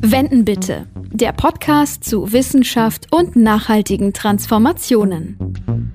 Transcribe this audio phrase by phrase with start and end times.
[0.00, 0.86] Wenden bitte.
[1.12, 5.93] Der Podcast zu Wissenschaft und nachhaltigen Transformationen.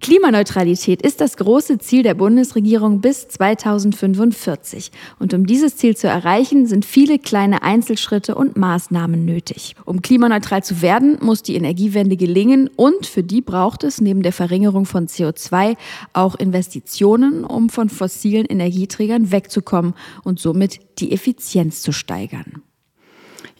[0.00, 4.92] Klimaneutralität ist das große Ziel der Bundesregierung bis 2045.
[5.18, 9.76] Und um dieses Ziel zu erreichen, sind viele kleine Einzelschritte und Maßnahmen nötig.
[9.84, 14.32] Um klimaneutral zu werden, muss die Energiewende gelingen und für die braucht es neben der
[14.32, 15.76] Verringerung von CO2
[16.14, 19.92] auch Investitionen, um von fossilen Energieträgern wegzukommen
[20.24, 22.62] und somit die Effizienz zu steigern.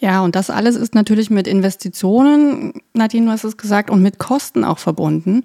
[0.01, 4.19] Ja, und das alles ist natürlich mit Investitionen, Nadine, du hast es gesagt, und mit
[4.19, 5.43] Kosten auch verbunden.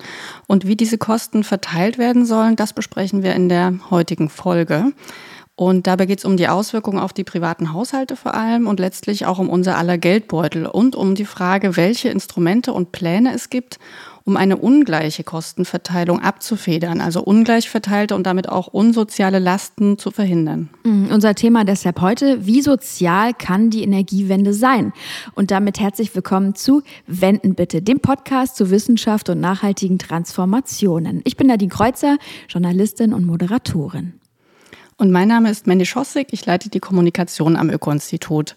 [0.48, 4.94] Und wie diese Kosten verteilt werden sollen, das besprechen wir in der heutigen Folge.
[5.58, 9.26] Und dabei geht es um die Auswirkungen auf die privaten Haushalte vor allem und letztlich
[9.26, 13.78] auch um unser aller Geldbeutel und um die Frage, welche Instrumente und Pläne es gibt,
[14.26, 20.70] um eine ungleiche Kostenverteilung abzufedern, also ungleich verteilte und damit auch unsoziale Lasten zu verhindern.
[20.84, 24.94] Mhm, unser Thema deshalb heute, wie sozial kann die Energiewende sein?
[25.36, 31.22] Und damit herzlich willkommen zu Wenden bitte, dem Podcast zu Wissenschaft und nachhaltigen Transformationen.
[31.24, 32.18] Ich bin Nadine Kreuzer,
[32.50, 34.14] Journalistin und Moderatorin.
[34.98, 38.56] Und mein Name ist Mandy Schossig, ich leite die Kommunikation am Öko-Institut.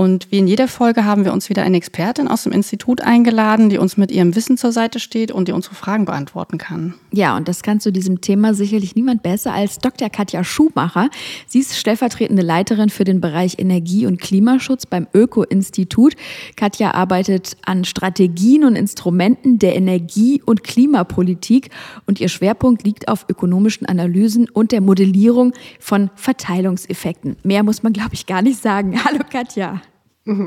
[0.00, 3.68] Und wie in jeder Folge haben wir uns wieder eine Expertin aus dem Institut eingeladen,
[3.68, 6.94] die uns mit ihrem Wissen zur Seite steht und die unsere Fragen beantworten kann.
[7.12, 10.08] Ja, und das kann zu diesem Thema sicherlich niemand besser als Dr.
[10.08, 11.10] Katja Schumacher.
[11.46, 16.14] Sie ist stellvertretende Leiterin für den Bereich Energie- und Klimaschutz beim Öko-Institut.
[16.56, 21.68] Katja arbeitet an Strategien und Instrumenten der Energie- und Klimapolitik
[22.06, 27.36] und ihr Schwerpunkt liegt auf ökonomischen Analysen und der Modellierung von Verteilungseffekten.
[27.42, 28.98] Mehr muss man, glaube ich, gar nicht sagen.
[29.04, 29.82] Hallo Katja.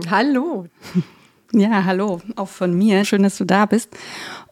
[0.09, 0.65] Hallo.
[1.55, 3.05] Ja, hallo, auch von mir.
[3.05, 3.89] Schön, dass du da bist.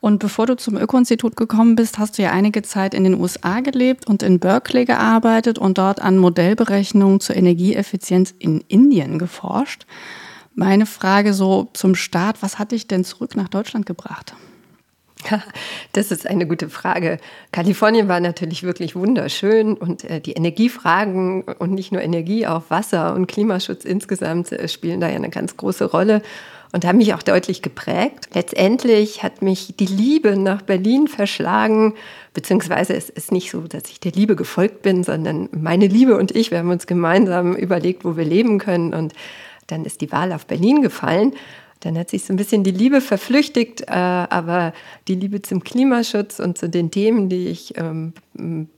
[0.01, 3.61] Und bevor du zum Öko-Institut gekommen bist, hast du ja einige Zeit in den USA
[3.61, 9.87] gelebt und in Berkeley gearbeitet und dort an Modellberechnungen zur Energieeffizienz in Indien geforscht.
[10.53, 14.35] Meine Frage so zum Start, was hat dich denn zurück nach Deutschland gebracht?
[15.93, 17.17] Das ist eine gute Frage.
[17.51, 23.13] Kalifornien war natürlich wirklich wunderschön und äh, die Energiefragen und nicht nur Energie, auch Wasser
[23.13, 26.21] und Klimaschutz insgesamt äh, spielen da ja eine ganz große Rolle
[26.71, 28.29] und haben mich auch deutlich geprägt.
[28.33, 31.95] Letztendlich hat mich die Liebe nach Berlin verschlagen,
[32.33, 36.31] beziehungsweise es ist nicht so, dass ich der Liebe gefolgt bin, sondern meine Liebe und
[36.31, 39.13] ich, wir haben uns gemeinsam überlegt, wo wir leben können und
[39.67, 41.33] dann ist die Wahl auf Berlin gefallen.
[41.81, 44.73] Dann hat sich so ein bisschen die Liebe verflüchtigt, äh, aber
[45.07, 48.13] die Liebe zum Klimaschutz und zu den Themen, die ich ähm,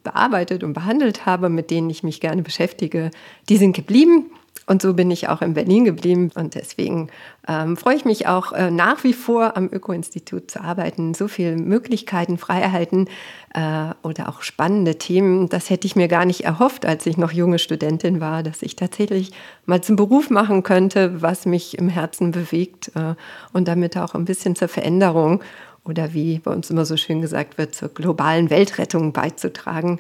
[0.04, 3.12] bearbeitet und behandelt habe, mit denen ich mich gerne beschäftige,
[3.50, 4.32] die sind geblieben.
[4.66, 6.32] Und so bin ich auch in Berlin geblieben.
[6.36, 7.10] Und deswegen
[7.48, 11.14] ähm, freue ich mich auch äh, nach wie vor am Öko-Institut zu arbeiten.
[11.14, 13.08] So viele Möglichkeiten, Freiheiten
[13.54, 15.50] äh, oder auch spannende Themen.
[15.50, 18.76] Das hätte ich mir gar nicht erhofft, als ich noch junge Studentin war, dass ich
[18.76, 19.32] tatsächlich
[19.66, 23.16] mal zum Beruf machen könnte, was mich im Herzen bewegt äh,
[23.52, 25.44] und damit auch ein bisschen zur Veränderung
[25.86, 30.00] oder wie bei uns immer so schön gesagt wird, zur globalen Weltrettung beizutragen.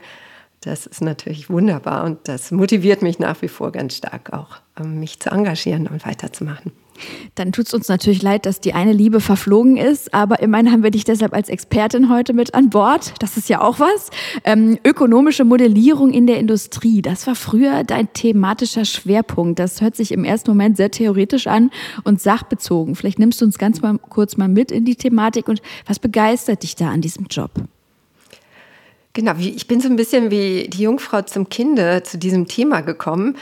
[0.64, 5.00] Das ist natürlich wunderbar und das motiviert mich nach wie vor ganz stark auch, ähm,
[5.00, 6.72] mich zu engagieren und weiterzumachen.
[7.36, 10.84] Dann tut es uns natürlich leid, dass die eine Liebe verflogen ist, aber immerhin haben
[10.84, 13.14] wir dich deshalb als Expertin heute mit an Bord.
[13.20, 14.10] Das ist ja auch was.
[14.46, 19.60] Ähm, ökonomische Modellierung in der Industrie, das war früher dein thematischer Schwerpunkt.
[19.60, 21.72] Das hört sich im ersten Moment sehr theoretisch an
[22.06, 22.96] und sachbezogen.
[22.96, 26.64] Vielleicht nimmst du uns ganz mal kurz mal mit in die Thematik und was begeistert
[26.64, 27.52] dich da an diesem Job?
[29.14, 33.38] Genau, ich bin so ein bisschen wie die Jungfrau zum Kinde zu diesem Thema gekommen.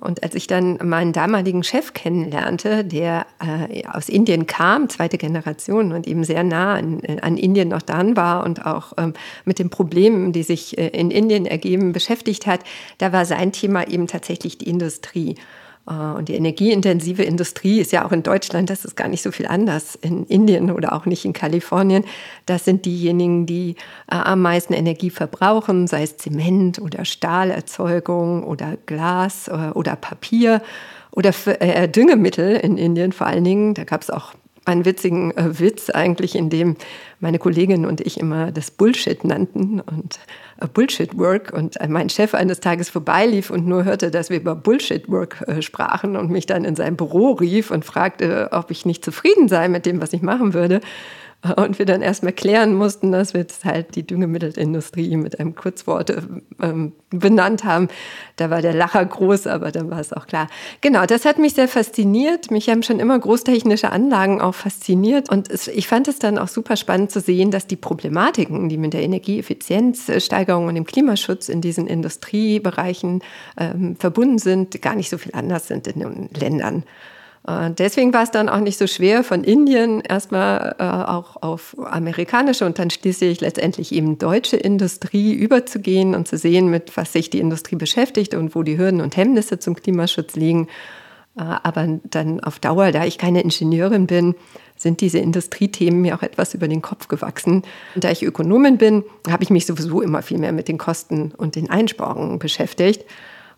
[0.00, 5.92] Und als ich dann meinen damaligen Chef kennenlernte, der äh, aus Indien kam, zweite Generation
[5.92, 9.14] und eben sehr nah an, an Indien noch dran war und auch ähm,
[9.44, 12.60] mit den Problemen, die sich äh, in Indien ergeben, beschäftigt hat,
[12.98, 15.36] da war sein Thema eben tatsächlich die Industrie.
[15.88, 19.30] Äh, und die energieintensive Industrie ist ja auch in Deutschland, das ist gar nicht so
[19.30, 22.04] viel anders, in Indien oder auch nicht in Kalifornien.
[22.46, 23.76] Das sind diejenigen, die
[24.10, 30.62] äh, am meisten Energie verbrauchen, sei es Zement oder Stahlerzeugung oder Glas äh, oder Papier
[31.10, 31.32] oder
[31.88, 33.74] Düngemittel in Indien vor allen Dingen.
[33.74, 34.34] Da gab es auch
[34.66, 36.76] einen witzigen Witz eigentlich, in dem
[37.18, 40.20] meine Kollegin und ich immer das Bullshit nannten und
[40.66, 44.56] Bullshit Work und äh, mein Chef eines Tages vorbeilief und nur hörte, dass wir über
[44.56, 48.84] Bullshit Work äh, sprachen und mich dann in sein Büro rief und fragte, ob ich
[48.84, 50.80] nicht zufrieden sei mit dem, was ich machen würde.
[51.56, 56.12] und wir dann erstmal klären mussten, dass wir jetzt halt die Düngemittelindustrie mit einem Kurzwort
[56.60, 57.88] ähm, benannt haben.
[58.36, 60.48] Da war der Lacher groß, aber dann war es auch klar.
[60.80, 62.50] Genau, das hat mich sehr fasziniert.
[62.50, 66.48] Mich haben schon immer großtechnische Anlagen auch fasziniert und es, ich fand es dann auch
[66.48, 71.60] super spannend zu sehen, dass die Problematiken, die mit der Energieeffizienzsteigerung und dem Klimaschutz in
[71.60, 73.22] diesen Industriebereichen
[73.56, 76.82] ähm, verbunden sind, gar nicht so viel anders sind in den Ländern.
[77.46, 81.76] Äh, deswegen war es dann auch nicht so schwer, von Indien erstmal äh, auch auf
[81.78, 87.30] amerikanische und dann schließlich letztendlich eben deutsche Industrie überzugehen und zu sehen, mit was sich
[87.30, 90.68] die Industrie beschäftigt und wo die Hürden und Hemmnisse zum Klimaschutz liegen.
[91.38, 94.34] Äh, aber dann auf Dauer, da ich keine Ingenieurin bin,
[94.76, 97.62] sind diese Industriethemen mir auch etwas über den Kopf gewachsen.
[97.94, 101.32] Und da ich Ökonomin bin, habe ich mich sowieso immer viel mehr mit den Kosten
[101.36, 103.04] und den Einsparungen beschäftigt.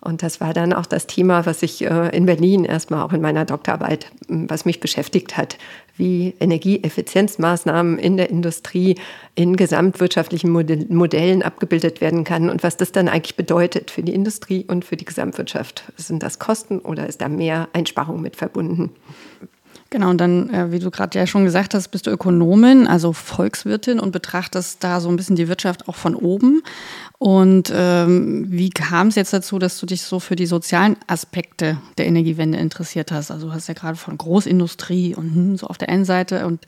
[0.00, 3.20] Und das war dann auch das Thema, was ich äh, in Berlin erstmal auch in
[3.20, 5.58] meiner Doktorarbeit, was mich beschäftigt hat,
[5.97, 8.99] wie Energieeffizienzmaßnahmen in der Industrie
[9.35, 14.64] in gesamtwirtschaftlichen Modellen abgebildet werden kann und was das dann eigentlich bedeutet für die Industrie
[14.67, 15.93] und für die Gesamtwirtschaft.
[15.97, 18.91] Sind das Kosten oder ist da mehr Einsparung mit verbunden?
[19.91, 23.12] Genau, und dann, äh, wie du gerade ja schon gesagt hast, bist du Ökonomin, also
[23.12, 26.62] Volkswirtin und betrachtest da so ein bisschen die Wirtschaft auch von oben.
[27.22, 31.76] Und ähm, wie kam es jetzt dazu, dass du dich so für die sozialen Aspekte
[31.99, 33.31] der Energiewende interessiert hast?
[33.31, 36.64] Also du hast ja gerade von Großindustrie und hm, so auf der einen Seite und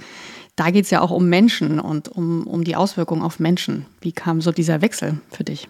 [0.54, 3.86] da geht es ja auch um Menschen und um, um die Auswirkungen auf Menschen.
[4.02, 5.68] Wie kam so dieser Wechsel für dich?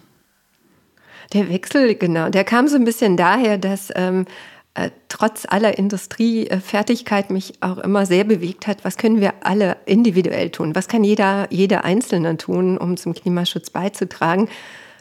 [1.31, 4.25] Der Wechsel, genau, der kam so ein bisschen daher, dass ähm,
[4.75, 10.49] äh, trotz aller Industriefertigkeit mich auch immer sehr bewegt hat, was können wir alle individuell
[10.49, 10.73] tun?
[10.75, 14.49] Was kann jeder, jeder Einzelne tun, um zum Klimaschutz beizutragen?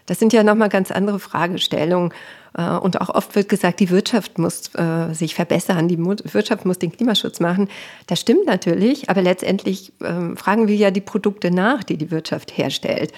[0.06, 2.12] Das sind ja nochmal ganz andere Fragestellungen.
[2.56, 6.78] Äh, und auch oft wird gesagt, die Wirtschaft muss äh, sich verbessern, die Wirtschaft muss
[6.78, 7.68] den Klimaschutz machen.
[8.06, 12.56] Das stimmt natürlich, aber letztendlich ähm, fragen wir ja die Produkte nach, die die Wirtschaft
[12.56, 13.12] herstellt.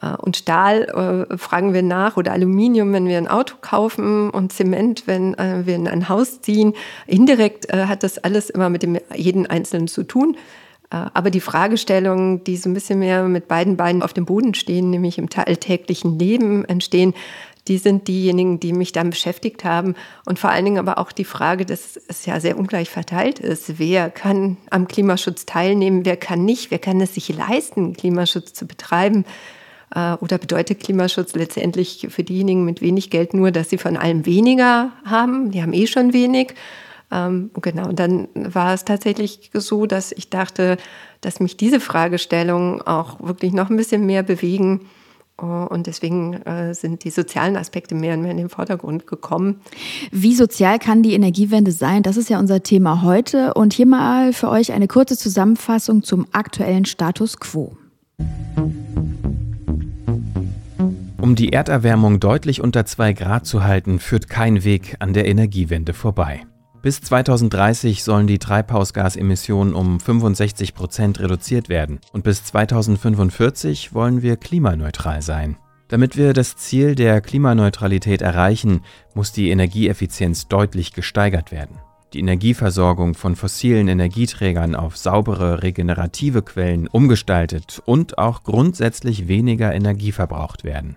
[0.00, 4.52] Äh, und Stahl äh, fragen wir nach oder Aluminium, wenn wir ein Auto kaufen und
[4.52, 6.74] Zement, wenn äh, wir in ein Haus ziehen.
[7.06, 10.36] Indirekt hat das alles immer mit dem jeden Einzelnen zu tun.
[10.88, 14.90] Aber die Fragestellungen, die so ein bisschen mehr mit beiden Beinen auf dem Boden stehen,
[14.90, 17.12] nämlich im alltäglichen Leben entstehen,
[17.66, 19.96] die sind diejenigen, die mich dann beschäftigt haben.
[20.24, 23.80] Und vor allen Dingen aber auch die Frage, dass es ja sehr ungleich verteilt ist.
[23.80, 28.66] Wer kann am Klimaschutz teilnehmen, wer kann nicht, wer kann es sich leisten, Klimaschutz zu
[28.66, 29.24] betreiben.
[29.94, 34.26] Äh, oder bedeutet Klimaschutz letztendlich für diejenigen mit wenig Geld nur, dass sie von allem
[34.26, 35.50] weniger haben?
[35.50, 36.54] Die haben eh schon wenig.
[37.12, 40.76] Ähm, genau, und dann war es tatsächlich so, dass ich dachte,
[41.20, 44.80] dass mich diese Fragestellungen auch wirklich noch ein bisschen mehr bewegen.
[45.38, 49.60] Oh, und deswegen äh, sind die sozialen Aspekte mehr und mehr in den Vordergrund gekommen.
[50.10, 52.02] Wie sozial kann die Energiewende sein?
[52.02, 53.52] Das ist ja unser Thema heute.
[53.52, 57.76] Und hier mal für euch eine kurze Zusammenfassung zum aktuellen Status quo.
[61.26, 65.92] Um die Erderwärmung deutlich unter 2 Grad zu halten, führt kein Weg an der Energiewende
[65.92, 66.42] vorbei.
[66.82, 74.36] Bis 2030 sollen die Treibhausgasemissionen um 65 Prozent reduziert werden und bis 2045 wollen wir
[74.36, 75.56] klimaneutral sein.
[75.88, 78.82] Damit wir das Ziel der Klimaneutralität erreichen,
[79.12, 81.80] muss die Energieeffizienz deutlich gesteigert werden.
[82.12, 90.12] Die Energieversorgung von fossilen Energieträgern auf saubere regenerative Quellen umgestaltet und auch grundsätzlich weniger Energie
[90.12, 90.96] verbraucht werden.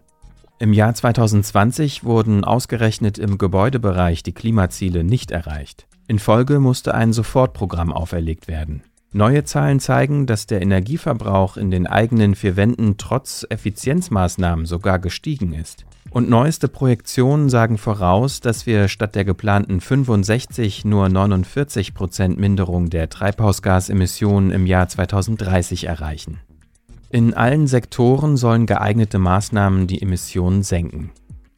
[0.61, 5.88] Im Jahr 2020 wurden ausgerechnet im Gebäudebereich die Klimaziele nicht erreicht.
[6.09, 8.83] In Folge musste ein Sofortprogramm auferlegt werden.
[9.13, 15.53] Neue Zahlen zeigen, dass der Energieverbrauch in den eigenen vier Wänden trotz Effizienzmaßnahmen sogar gestiegen
[15.53, 15.85] ist.
[16.09, 22.89] Und neueste Projektionen sagen voraus, dass wir statt der geplanten 65 nur 49 Prozent Minderung
[22.89, 26.42] der Treibhausgasemissionen im Jahr 2030 erreichen.
[27.11, 31.09] In allen Sektoren sollen geeignete Maßnahmen die Emissionen senken.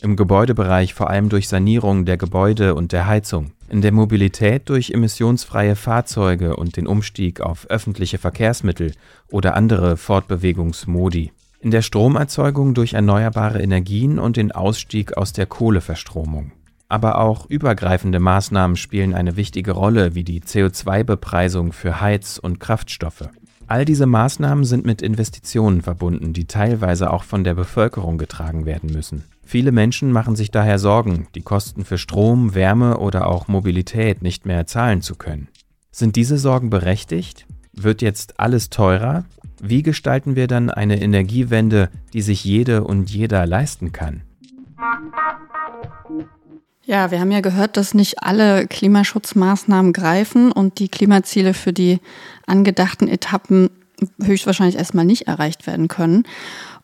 [0.01, 3.51] Im Gebäudebereich vor allem durch Sanierung der Gebäude und der Heizung.
[3.67, 8.93] In der Mobilität durch emissionsfreie Fahrzeuge und den Umstieg auf öffentliche Verkehrsmittel
[9.29, 11.33] oder andere Fortbewegungsmodi.
[11.59, 16.53] In der Stromerzeugung durch erneuerbare Energien und den Ausstieg aus der Kohleverstromung.
[16.87, 23.29] Aber auch übergreifende Maßnahmen spielen eine wichtige Rolle, wie die CO2-Bepreisung für Heiz- und Kraftstoffe.
[23.71, 28.91] All diese Maßnahmen sind mit Investitionen verbunden, die teilweise auch von der Bevölkerung getragen werden
[28.91, 29.23] müssen.
[29.45, 34.45] Viele Menschen machen sich daher Sorgen, die Kosten für Strom, Wärme oder auch Mobilität nicht
[34.45, 35.47] mehr zahlen zu können.
[35.89, 37.45] Sind diese Sorgen berechtigt?
[37.71, 39.23] Wird jetzt alles teurer?
[39.61, 44.23] Wie gestalten wir dann eine Energiewende, die sich jede und jeder leisten kann?
[46.85, 51.99] Ja, wir haben ja gehört, dass nicht alle Klimaschutzmaßnahmen greifen und die Klimaziele für die
[52.47, 53.69] angedachten Etappen
[54.21, 56.23] höchstwahrscheinlich erstmal nicht erreicht werden können.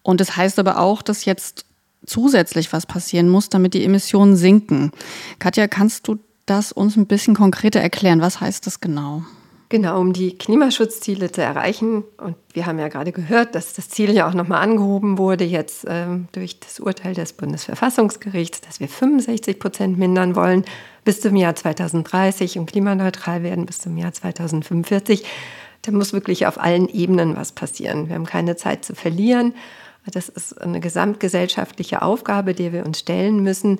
[0.04, 1.66] Und das heißt aber auch, dass jetzt
[2.06, 4.92] zusätzlich was passieren muss, damit die Emissionen sinken.
[5.39, 8.22] Katja, kannst du das uns ein bisschen konkreter erklären?
[8.22, 9.24] Was heißt das genau?
[9.69, 12.05] Genau, um die Klimaschutzziele zu erreichen.
[12.17, 15.86] Und wir haben ja gerade gehört, dass das Ziel ja auch nochmal angehoben wurde, jetzt
[15.89, 20.63] ähm, durch das Urteil des Bundesverfassungsgerichts, dass wir 65 Prozent mindern wollen
[21.03, 25.25] bis zum Jahr 2030 und klimaneutral werden bis zum Jahr 2045.
[25.81, 28.07] Da muss wirklich auf allen Ebenen was passieren.
[28.07, 29.53] Wir haben keine Zeit zu verlieren.
[30.05, 33.79] Das ist eine gesamtgesellschaftliche Aufgabe, der wir uns stellen müssen.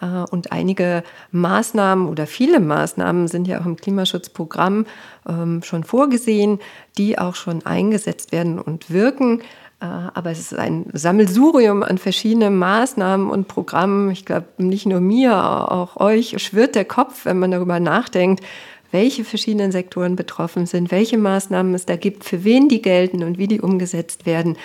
[0.00, 4.86] Äh, und einige Maßnahmen oder viele Maßnahmen sind ja auch im Klimaschutzprogramm
[5.28, 6.60] ähm, schon vorgesehen,
[6.98, 9.40] die auch schon eingesetzt werden und wirken.
[9.80, 14.10] Äh, aber es ist ein Sammelsurium an verschiedenen Maßnahmen und Programmen.
[14.10, 18.42] Ich glaube, nicht nur mir, auch euch schwirrt der Kopf, wenn man darüber nachdenkt,
[18.90, 23.38] welche verschiedenen Sektoren betroffen sind, welche Maßnahmen es da gibt, für wen die gelten und
[23.38, 24.56] wie die umgesetzt werden.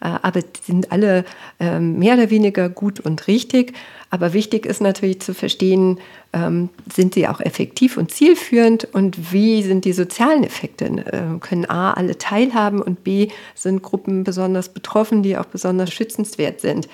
[0.00, 1.24] Äh, aber die sind alle
[1.58, 3.72] ähm, mehr oder weniger gut und richtig.
[4.10, 5.98] Aber wichtig ist natürlich zu verstehen,
[6.32, 11.04] ähm, sind sie auch effektiv und zielführend und wie sind die sozialen Effekte?
[11.12, 16.60] Ähm, können A, alle teilhaben und B, sind Gruppen besonders betroffen, die auch besonders schützenswert
[16.60, 16.88] sind.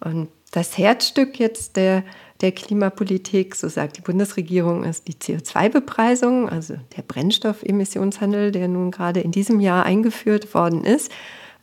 [0.00, 2.04] Und das Herzstück jetzt der,
[2.40, 9.20] der Klimapolitik, so sagt die Bundesregierung, ist die CO2-Bepreisung, also der Brennstoffemissionshandel, der nun gerade
[9.20, 11.10] in diesem Jahr eingeführt worden ist.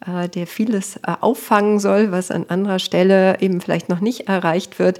[0.05, 4.77] Äh, der vieles äh, auffangen soll, was an anderer Stelle eben vielleicht noch nicht erreicht
[4.77, 5.00] wird,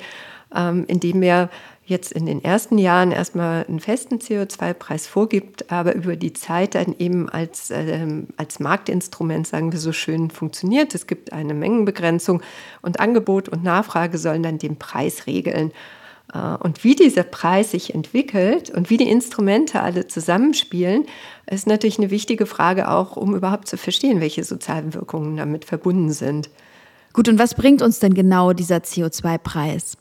[0.56, 1.50] ähm, indem er
[1.86, 6.96] jetzt in den ersten Jahren erstmal einen festen CO2-Preis vorgibt, aber über die Zeit dann
[6.98, 10.96] eben als, ähm, als Marktinstrument, sagen wir so schön, funktioniert.
[10.96, 12.42] Es gibt eine Mengenbegrenzung
[12.82, 15.72] und Angebot und Nachfrage sollen dann den Preis regeln.
[16.34, 21.06] Äh, und wie dieser Preis sich entwickelt und wie die Instrumente alle zusammenspielen,
[21.50, 26.12] ist natürlich eine wichtige Frage auch, um überhaupt zu verstehen, welche sozialen Wirkungen damit verbunden
[26.12, 26.50] sind.
[27.14, 29.98] Gut, und was bringt uns denn genau dieser CO2-Preis?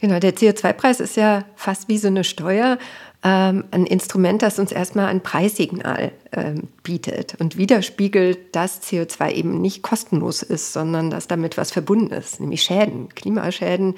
[0.00, 2.78] Genau, der CO2-Preis ist ja fast wie so eine Steuer,
[3.24, 9.60] ähm, ein Instrument, das uns erstmal ein Preissignal ähm, bietet und widerspiegelt, dass CO2 eben
[9.60, 13.96] nicht kostenlos ist, sondern dass damit was verbunden ist, nämlich Schäden, Klimaschäden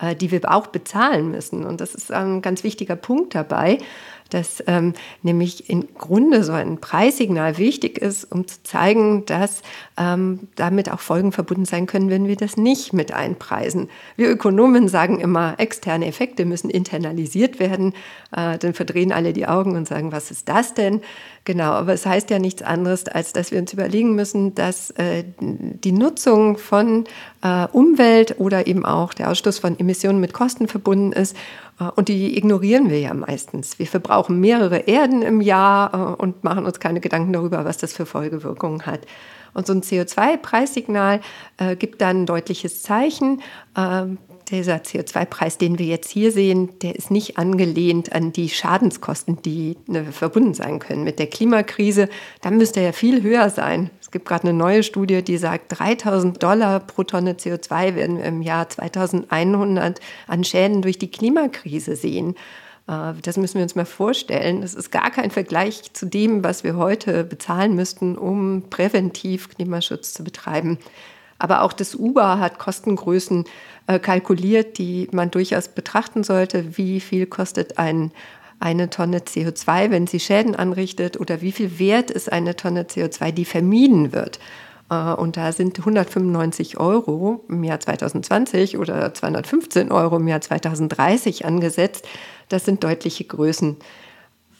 [0.00, 1.64] äh, die wir auch bezahlen müssen.
[1.64, 3.78] Und das ist ein ganz wichtiger Punkt dabei,
[4.30, 9.62] dass ähm, nämlich im Grunde so ein Preissignal wichtig ist, um zu zeigen, dass
[9.98, 13.88] ähm, damit auch Folgen verbunden sein können, wenn wir das nicht mit einpreisen.
[14.16, 17.94] Wir Ökonomen sagen immer, externe Effekte müssen internalisiert werden.
[18.34, 21.00] Äh, dann verdrehen alle die Augen und sagen, was ist das denn?
[21.44, 25.24] Genau, aber es heißt ja nichts anderes, als dass wir uns überlegen müssen, dass äh,
[25.40, 27.04] die Nutzung von
[27.42, 31.34] äh, Umwelt oder eben auch der Ausstoß von Emissionen mit Kosten verbunden ist
[31.84, 33.78] und die ignorieren wir ja meistens.
[33.78, 37.92] Wir verbrauchen mehrere Erden im Jahr äh, und machen uns keine Gedanken darüber, was das
[37.92, 39.00] für Folgewirkungen hat.
[39.52, 41.20] Und so ein CO2-Preissignal
[41.56, 43.42] äh, gibt dann ein deutliches Zeichen.
[43.76, 44.18] Ähm,
[44.50, 49.76] dieser CO2-Preis, den wir jetzt hier sehen, der ist nicht angelehnt an die Schadenskosten, die
[49.86, 52.08] ne, verbunden sein können mit der Klimakrise.
[52.42, 53.90] Dann müsste er ja viel höher sein.
[54.00, 58.24] Es gibt gerade eine neue Studie, die sagt, 3000 Dollar pro Tonne CO2 werden wir
[58.24, 62.34] im Jahr 2100 an Schäden durch die Klimakrise sehen.
[62.88, 64.62] Äh, das müssen wir uns mal vorstellen.
[64.62, 70.12] Das ist gar kein Vergleich zu dem, was wir heute bezahlen müssten, um präventiv Klimaschutz
[70.12, 70.78] zu betreiben.
[71.38, 73.44] Aber auch das Uber hat Kostengrößen
[73.98, 76.76] kalkuliert, die man durchaus betrachten sollte.
[76.76, 78.12] Wie viel kostet ein,
[78.58, 81.18] eine Tonne CO2, wenn sie Schäden anrichtet?
[81.18, 84.38] Oder wie viel wert ist eine Tonne CO2, die vermieden wird?
[84.90, 91.46] Äh, und da sind 195 Euro im Jahr 2020 oder 215 Euro im Jahr 2030
[91.46, 92.06] angesetzt.
[92.48, 93.76] Das sind deutliche Größen.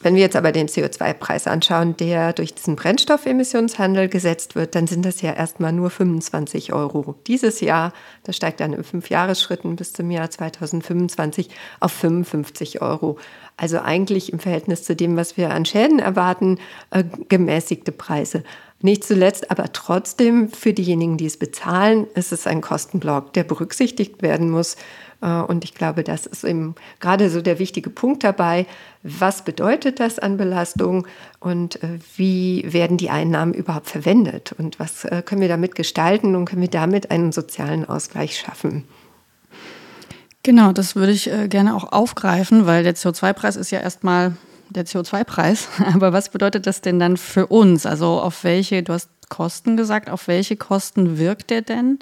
[0.03, 5.05] Wenn wir jetzt aber den CO2-Preis anschauen, der durch diesen Brennstoffemissionshandel gesetzt wird, dann sind
[5.05, 7.93] das ja erstmal nur 25 Euro dieses Jahr.
[8.23, 13.19] Das steigt dann in fünf Jahresschritten bis zum Jahr 2025 auf 55 Euro.
[13.57, 16.57] Also eigentlich im Verhältnis zu dem, was wir an Schäden erwarten,
[16.89, 18.43] äh, gemäßigte Preise.
[18.81, 24.23] Nicht zuletzt, aber trotzdem für diejenigen, die es bezahlen, ist es ein Kostenblock, der berücksichtigt
[24.23, 24.77] werden muss.
[25.21, 28.65] Äh, und ich glaube, das ist eben gerade so der wichtige Punkt dabei.
[29.03, 31.07] Was bedeutet das an Belastung
[31.39, 34.53] und äh, wie werden die Einnahmen überhaupt verwendet?
[34.57, 38.85] Und was äh, können wir damit gestalten und können wir damit einen sozialen Ausgleich schaffen?
[40.43, 44.33] Genau, das würde ich gerne auch aufgreifen, weil der CO2-Preis ist ja erstmal
[44.69, 45.67] der CO2-Preis.
[45.93, 47.85] Aber was bedeutet das denn dann für uns?
[47.85, 51.99] Also auf welche, du hast Kosten gesagt, auf welche Kosten wirkt der denn?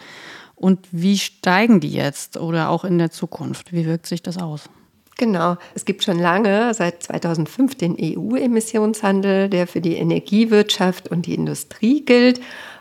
[0.59, 3.71] Und wie steigen die jetzt oder auch in der Zukunft?
[3.71, 4.69] Wie wirkt sich das aus?
[5.17, 5.57] Genau.
[5.73, 12.05] Es gibt schon lange, seit 2005, den EU-Emissionshandel, der für die Energiewirtschaft und die Industrie
[12.05, 12.39] gilt,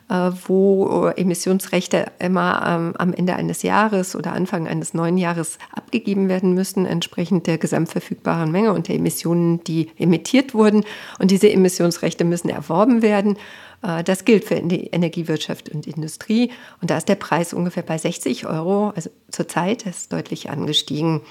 [0.09, 6.29] äh, wo Emissionsrechte immer ähm, am Ende eines Jahres oder Anfang eines neuen Jahres abgegeben
[6.29, 10.85] werden müssen, entsprechend der gesamtverfügbaren Menge und der Emissionen, die emittiert wurden.
[11.19, 13.37] Und diese Emissionsrechte müssen erworben werden.
[13.83, 16.51] Äh, das gilt für die Energiewirtschaft und Industrie.
[16.81, 18.91] Und da ist der Preis ungefähr bei 60 Euro.
[18.95, 21.23] Also zurzeit ist deutlich angestiegen.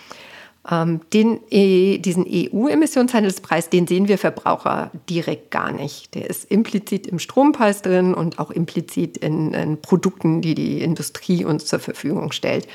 [0.70, 6.13] Ähm, den, e, diesen EU-Emissionshandelspreis, den sehen wir Verbraucher direkt gar nicht.
[6.13, 11.46] Der ist implizit im Strompreis drin und auch implizit in, in Produkten, die die Industrie
[11.46, 12.68] uns zur Verfügung stellt.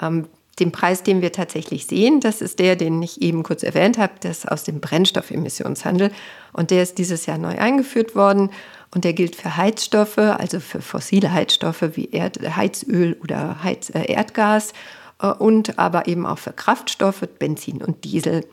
[0.00, 0.26] Ähm,
[0.58, 4.14] den Preis, den wir tatsächlich sehen, das ist der, den ich eben kurz erwähnt habe,
[4.20, 6.10] das aus dem Brennstoffemissionshandel.
[6.52, 8.50] Und der ist dieses Jahr neu eingeführt worden.
[8.94, 14.10] Und der gilt für Heizstoffe, also für fossile Heizstoffe wie Erd Heizöl oder Heiz äh,
[14.10, 14.72] Erdgas
[15.20, 18.44] äh, und aber eben auch für Kraftstoffe, Benzin und Diesel.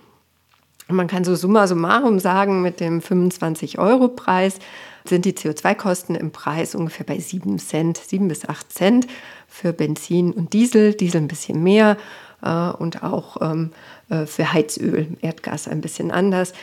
[0.87, 4.59] Man kann so summa summarum sagen, mit dem 25-Euro-Preis
[5.07, 9.07] sind die CO2-Kosten im Preis ungefähr bei 7 Cent, 7 bis 8 Cent
[9.47, 11.97] für Benzin und Diesel, Diesel ein bisschen mehr
[12.43, 13.71] äh, und auch ähm,
[14.09, 16.53] äh, für Heizöl, Erdgas ein bisschen anders.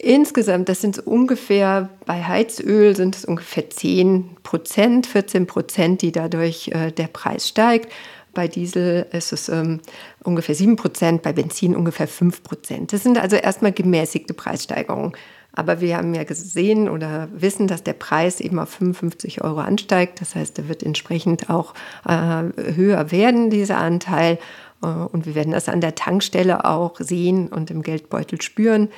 [0.00, 6.68] Insgesamt, das sind ungefähr, bei Heizöl sind es ungefähr 10 Prozent, 14 Prozent, die dadurch
[6.68, 7.92] äh, der Preis steigt.
[8.32, 9.80] Bei Diesel ist es ähm,
[10.22, 12.92] ungefähr 7 Prozent, bei Benzin ungefähr 5 Prozent.
[12.92, 15.14] Das sind also erstmal gemäßigte Preissteigerungen.
[15.52, 20.20] Aber wir haben ja gesehen oder wissen, dass der Preis eben auf 55 Euro ansteigt.
[20.20, 21.74] Das heißt, er wird entsprechend auch
[22.06, 24.38] äh, höher werden, dieser Anteil.
[24.80, 28.90] Äh, und wir werden das an der Tankstelle auch sehen und im Geldbeutel spüren.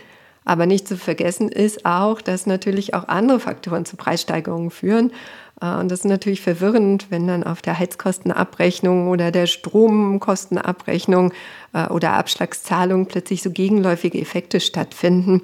[0.51, 5.13] Aber nicht zu vergessen ist auch, dass natürlich auch andere Faktoren zu Preissteigerungen führen.
[5.61, 11.33] Äh, und das ist natürlich verwirrend, wenn dann auf der Heizkostenabrechnung oder der Stromkostenabrechnung
[11.73, 15.43] äh, oder Abschlagszahlung plötzlich so gegenläufige Effekte stattfinden.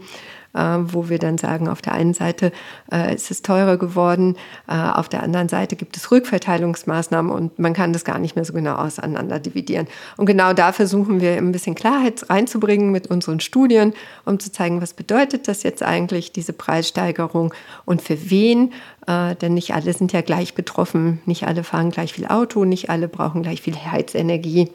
[0.56, 2.50] Äh, wo wir dann sagen, auf der einen Seite
[2.90, 4.36] äh, ist es teurer geworden,
[4.68, 8.44] äh, auf der anderen Seite gibt es Rückverteilungsmaßnahmen und man kann das gar nicht mehr
[8.46, 9.86] so genau auseinander dividieren.
[10.16, 13.92] Und genau da versuchen wir ein bisschen Klarheit reinzubringen mit unseren Studien,
[14.24, 17.52] um zu zeigen, was bedeutet das jetzt eigentlich, diese Preissteigerung
[17.84, 18.72] und für wen,
[19.06, 23.08] denn nicht alle sind ja gleich betroffen, nicht alle fahren gleich viel Auto, nicht alle
[23.08, 24.70] brauchen gleich viel Heizenergie,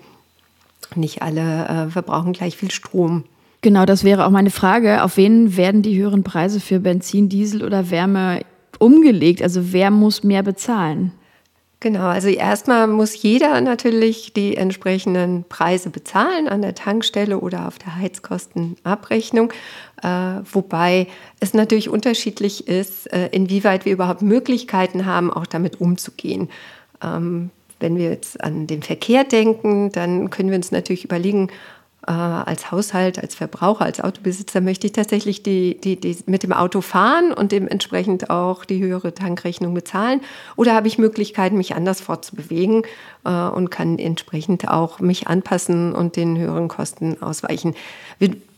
[0.96, 3.26] nicht alle verbrauchen gleich viel Strom.
[3.62, 5.04] Genau, das wäre auch meine Frage.
[5.04, 8.42] Auf wen werden die höheren Preise für Benzin, Diesel oder Wärme
[8.80, 9.44] umgelegt?
[9.44, 11.12] Also wer muss mehr bezahlen?
[11.80, 17.80] Genau, also erstmal muss jeder natürlich die entsprechenden Preise bezahlen an der Tankstelle oder auf
[17.80, 19.52] der Heizkostenabrechnung,
[20.04, 20.08] äh,
[20.52, 21.08] wobei
[21.40, 26.50] es natürlich unterschiedlich ist, äh, inwieweit wir überhaupt Möglichkeiten haben, auch damit umzugehen.
[27.04, 31.50] Ähm, wenn wir jetzt an den Verkehr denken, dann können wir uns natürlich überlegen,
[32.08, 36.54] äh, als Haushalt, als Verbraucher, als Autobesitzer möchte ich tatsächlich die, die, die mit dem
[36.54, 40.22] Auto fahren und dementsprechend auch die höhere Tankrechnung bezahlen?
[40.56, 42.84] Oder habe ich Möglichkeiten, mich anders fortzubewegen
[43.24, 47.76] äh, und kann entsprechend auch mich anpassen und den höheren Kosten ausweichen?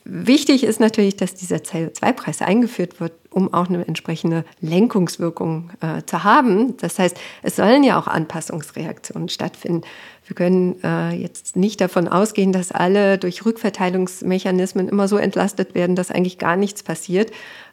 [0.05, 6.23] Wichtig ist natürlich, dass dieser CO2-Preis eingeführt wird, um auch eine entsprechende Lenkungswirkung äh, zu
[6.23, 6.77] haben.
[6.77, 9.81] Das heißt, es sollen ja auch Anpassungsreaktionen stattfinden.
[10.25, 15.95] Wir können äh, jetzt nicht davon ausgehen, dass alle durch Rückverteilungsmechanismen immer so entlastet werden,
[15.95, 17.31] dass eigentlich gar nichts passiert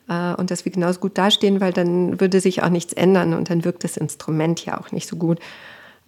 [0.08, 3.50] äh, und dass wir genauso gut dastehen, weil dann würde sich auch nichts ändern und
[3.50, 5.38] dann wirkt das Instrument ja auch nicht so gut.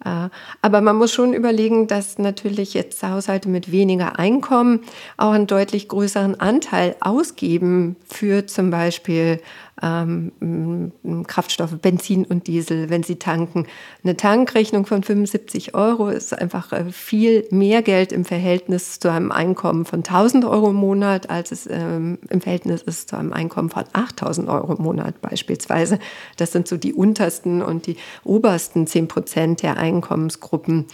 [0.03, 0.29] Äh,
[0.61, 4.81] aber man muss schon überlegen, dass natürlich jetzt Haushalte mit weniger Einkommen
[5.17, 9.39] auch einen deutlich größeren Anteil ausgeben für zum Beispiel
[9.81, 10.91] ähm,
[11.27, 13.65] Kraftstoffe, Benzin und Diesel, wenn sie tanken.
[14.03, 19.31] Eine Tankrechnung von 75 Euro ist einfach äh, viel mehr Geld im Verhältnis zu einem
[19.31, 23.69] Einkommen von 1000 Euro im Monat, als es ähm, im Verhältnis ist zu einem Einkommen
[23.69, 25.97] von 8000 Euro im Monat beispielsweise.
[26.37, 30.85] Das sind so die untersten und die obersten 10 Prozent der Einkommensgruppen.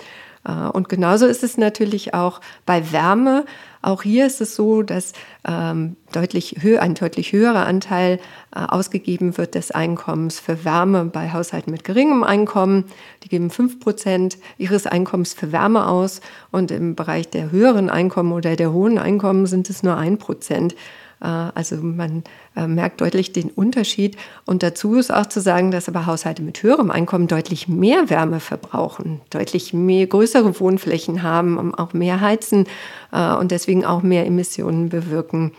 [0.45, 3.45] Äh, und genauso ist es natürlich auch bei Wärme.
[3.81, 5.13] Auch hier ist es so, dass
[5.47, 8.19] ähm, deutlich hö ein deutlich höherer Anteil
[8.53, 12.85] äh, ausgegeben wird des Einkommens für Wärme bei Haushalten mit geringem Einkommen.
[13.23, 16.19] Die geben fünf Prozent ihres Einkommens für Wärme aus
[16.51, 20.75] und im Bereich der höheren Einkommen oder der hohen Einkommen sind es nur ein Prozent.
[21.21, 22.23] Äh, also man
[22.67, 24.17] merkt deutlich den Unterschied.
[24.45, 28.39] Und dazu ist auch zu sagen, dass aber Haushalte mit höherem Einkommen deutlich mehr Wärme
[28.39, 32.67] verbrauchen, deutlich mehr größere Wohnflächen haben, auch mehr heizen
[33.11, 35.51] äh, und deswegen auch mehr Emissionen bewirken.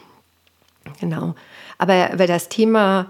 [1.00, 1.34] Genau.
[1.78, 3.06] Aber, aber das Thema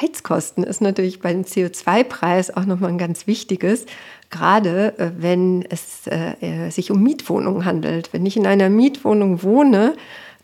[0.00, 3.86] Heizkosten ist natürlich beim CO2-Preis auch nochmal ein ganz wichtiges,
[4.30, 8.12] gerade äh, wenn es äh, sich um Mietwohnungen handelt.
[8.12, 9.94] Wenn ich in einer Mietwohnung wohne,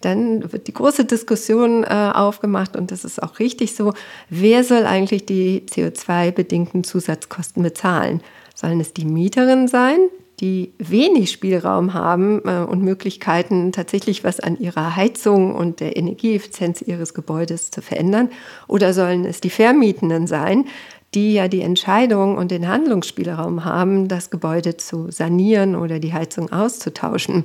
[0.00, 3.94] dann wird die große Diskussion äh, aufgemacht und das ist auch richtig so.
[4.28, 8.20] Wer soll eigentlich die CO2-bedingten Zusatzkosten bezahlen?
[8.54, 9.98] Sollen es die Mieterinnen sein,
[10.40, 16.82] die wenig Spielraum haben äh, und Möglichkeiten, tatsächlich was an ihrer Heizung und der Energieeffizienz
[16.82, 18.28] ihres Gebäudes zu verändern?
[18.68, 20.66] Oder sollen es die Vermietenden sein,
[21.14, 26.52] die ja die Entscheidung und den Handlungsspielraum haben, das Gebäude zu sanieren oder die Heizung
[26.52, 27.44] auszutauschen?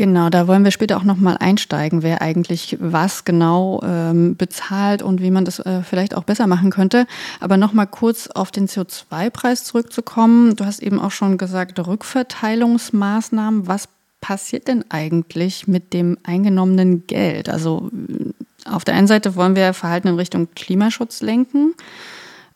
[0.00, 5.20] Genau, da wollen wir später auch nochmal einsteigen, wer eigentlich was genau ähm, bezahlt und
[5.20, 7.06] wie man das äh, vielleicht auch besser machen könnte.
[7.38, 10.56] Aber nochmal kurz auf den CO2-Preis zurückzukommen.
[10.56, 13.68] Du hast eben auch schon gesagt, Rückverteilungsmaßnahmen.
[13.68, 13.90] Was
[14.22, 17.50] passiert denn eigentlich mit dem eingenommenen Geld?
[17.50, 18.32] Also äh,
[18.70, 21.74] auf der einen Seite wollen wir Verhalten in Richtung Klimaschutz lenken,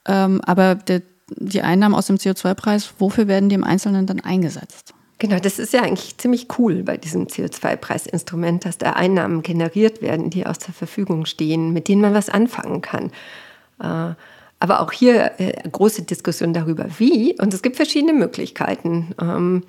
[0.09, 4.94] ähm, aber der, die Einnahmen aus dem CO2-Preis, wofür werden die im Einzelnen dann eingesetzt?
[5.19, 10.31] Genau, das ist ja eigentlich ziemlich cool bei diesem CO2-Preisinstrument, dass da Einnahmen generiert werden,
[10.31, 13.13] die aus zur Verfügung stehen, mit denen man was anfangen kann.
[13.81, 14.15] Äh,
[14.61, 17.37] aber auch hier äh, große Diskussion darüber, wie.
[17.41, 19.15] Und es gibt verschiedene Möglichkeiten.
[19.21, 19.63] Ähm,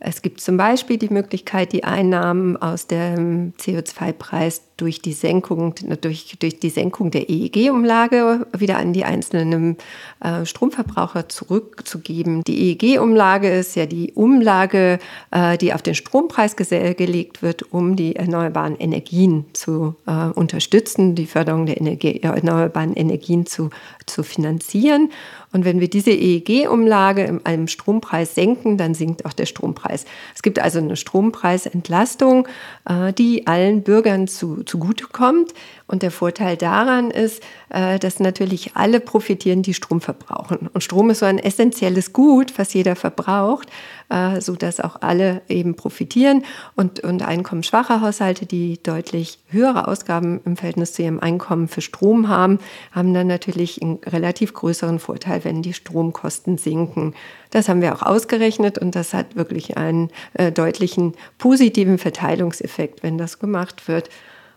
[0.00, 6.36] es gibt zum Beispiel die Möglichkeit, die Einnahmen aus dem CO2-Preis durch die Senkung, durch,
[6.38, 9.76] durch die Senkung der EEG-Umlage wieder an die einzelnen
[10.20, 12.42] äh, Stromverbraucher zurückzugeben.
[12.44, 15.00] Die EEG-Umlage ist ja die Umlage,
[15.32, 21.26] äh, die auf den Strompreis gelegt wird, um die erneuerbaren Energien zu äh, unterstützen, die
[21.26, 23.70] Förderung der Energie, erneuerbaren Energien zu,
[24.06, 25.10] zu finanzieren.
[25.52, 30.04] Und wenn wir diese EEG-Umlage in einem Strompreis senken, dann sinkt auch der Strompreis.
[30.34, 32.46] Es gibt also eine Strompreisentlastung,
[32.88, 35.54] äh, die allen Bürgern zu, zugutekommt.
[35.86, 40.68] Und der Vorteil daran ist, äh, dass natürlich alle profitieren, die Strom verbrauchen.
[40.72, 43.68] Und Strom ist so ein essentielles Gut, was jeder verbraucht,
[44.10, 46.44] äh, so dass auch alle eben profitieren.
[46.76, 52.28] Und, und einkommensschwache Haushalte, die deutlich höhere Ausgaben im Verhältnis zu ihrem Einkommen für Strom
[52.28, 52.58] haben,
[52.92, 57.14] haben dann natürlich einen relativ größeren Vorteil, wenn die Stromkosten sinken.
[57.50, 63.16] Das haben wir auch ausgerechnet und das hat wirklich einen äh, deutlichen positiven Verteilungseffekt, wenn
[63.16, 64.10] das gemacht wird.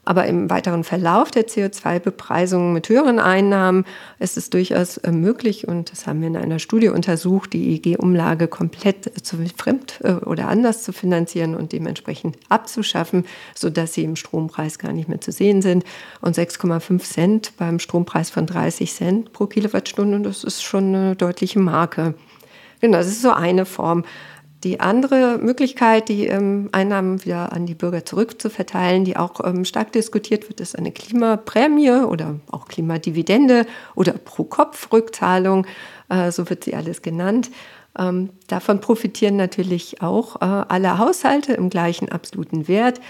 [0.04, 3.86] Aber im weiteren Verlauf der CO2-Bepreisung mit höheren Einnahmen
[4.18, 8.48] ist es durchaus äh, möglich, und das haben wir in einer Studie untersucht, die EEG-Umlage
[8.48, 14.80] komplett zu fremd äh, oder anders zu finanzieren und dementsprechend abzuschaffen, sodass sie im Strompreis
[14.80, 15.84] gar nicht mehr zu sehen sind.
[16.20, 21.60] Und 6,5 Cent beim Strompreis von 30 Cent pro Kilowattstunde, das ist schon eine deutliche
[21.60, 22.16] Marke.
[22.80, 24.04] Genau, das ist so eine Form.
[24.64, 29.92] Die andere Möglichkeit, die ähm, Einnahmen wieder an die Bürger zurückzuverteilen, die auch ähm, stark
[29.92, 35.66] diskutiert wird, ist eine Klimaprämie oder auch Klimadividende oder Pro-Kopf-Rückzahlung,
[36.10, 37.50] äh, so wird sie alles genannt.
[37.98, 43.02] Ähm, davon profitieren natürlich auch äh, alle Haushalte im gleichen absoluten Wert.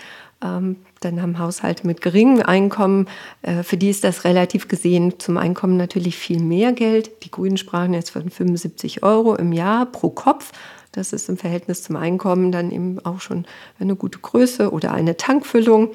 [0.43, 3.07] Ähm, dann haben Haushalte mit geringem Einkommen,
[3.41, 7.23] äh, für die ist das relativ gesehen zum Einkommen natürlich viel mehr Geld.
[7.23, 10.51] Die Grünen sprachen jetzt von 75 Euro im Jahr pro Kopf.
[10.91, 13.45] Das ist im Verhältnis zum Einkommen dann eben auch schon
[13.79, 15.91] eine gute Größe oder eine Tankfüllung.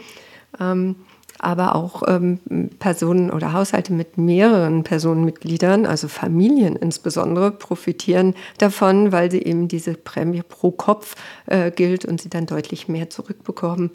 [0.58, 0.96] Ähm,
[1.38, 2.40] aber auch ähm,
[2.78, 9.94] Personen oder Haushalte mit mehreren Personenmitgliedern, also Familien insbesondere, profitieren davon, weil sie eben diese
[9.94, 11.14] Prämie pro Kopf
[11.46, 13.90] äh, gilt und sie dann deutlich mehr zurückbekommen.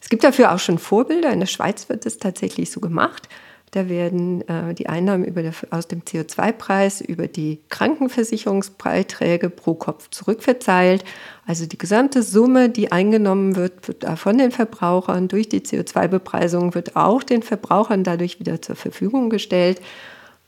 [0.00, 1.32] Es gibt dafür auch schon Vorbilder.
[1.32, 3.28] In der Schweiz wird es tatsächlich so gemacht.
[3.74, 11.04] Da werden äh, die Einnahmen der, aus dem CO2-Preis über die Krankenversicherungsbeiträge pro Kopf zurückverzahlt.
[11.44, 16.94] Also die gesamte Summe, die eingenommen wird, wird von den Verbrauchern durch die CO2-Bepreisung, wird
[16.94, 19.80] auch den Verbrauchern dadurch wieder zur Verfügung gestellt.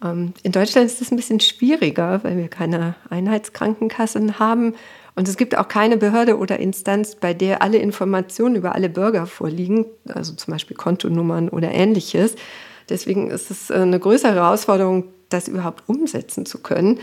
[0.04, 4.76] Ähm, in Deutschland ist das ein bisschen schwieriger, weil wir keine Einheitskrankenkassen haben.
[5.16, 9.26] Und es gibt auch keine Behörde oder Instanz, bei der alle Informationen über alle Bürger
[9.26, 12.36] vorliegen, also zum Beispiel Kontonummern oder ähnliches.
[12.88, 17.01] Deswegen ist es äh, eine größere Herausforderung, das überhaupt umsetzen zu können,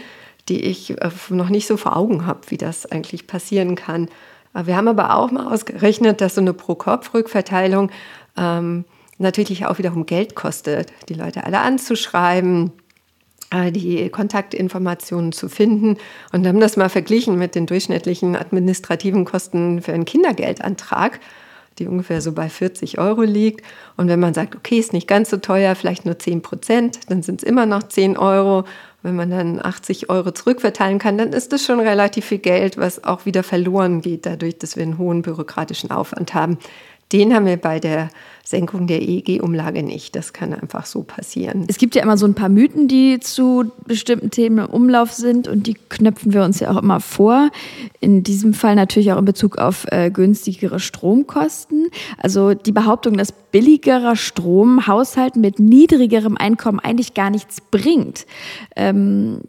[0.50, 4.10] die ich äh, noch nicht so vor Augen habe, wie das eigentlich passieren kann.
[4.54, 7.90] Wir haben aber auch mal ausgerechnet, dass so eine Pro-Kopf-Rückverteilung
[8.38, 8.86] ähm,
[9.18, 12.72] natürlich auch wiederum Geld kostet, die Leute alle anzuschreiben,
[13.50, 15.98] äh, die Kontaktinformationen zu finden
[16.32, 21.20] und haben das mal verglichen mit den durchschnittlichen administrativen Kosten für einen Kindergeldantrag
[21.80, 23.66] die ungefähr so bei 40 Euro liegt.
[23.98, 27.24] Und wenn man sagt, okay, ist nicht ganz so teuer, vielleicht nur 10 Prozent, dann
[27.24, 28.66] sind es immer noch 10 Euro.
[29.02, 33.04] Wenn man dann 80 Euro zurückverteilen kann, dann ist das schon relativ viel Geld, was
[33.04, 36.58] auch wieder verloren geht, dadurch, dass wir einen hohen bürokratischen Aufwand haben,
[37.14, 38.10] den haben wir bei der
[38.44, 40.16] Senkung der EEG-Umlage nicht.
[40.16, 41.64] Das kann einfach so passieren.
[41.68, 45.48] Es gibt ja immer so ein paar Mythen, die zu bestimmten Themen im Umlauf sind
[45.48, 47.52] und die knöpfen wir uns ja auch immer vor.
[48.02, 51.88] In diesem Fall natürlich auch in Bezug auf äh, günstigere Stromkosten.
[52.18, 58.26] Also die Behauptung, dass billigerer Strom Haushalten mit niedrigerem Einkommen eigentlich gar nichts bringt.
[58.76, 59.40] Ähm,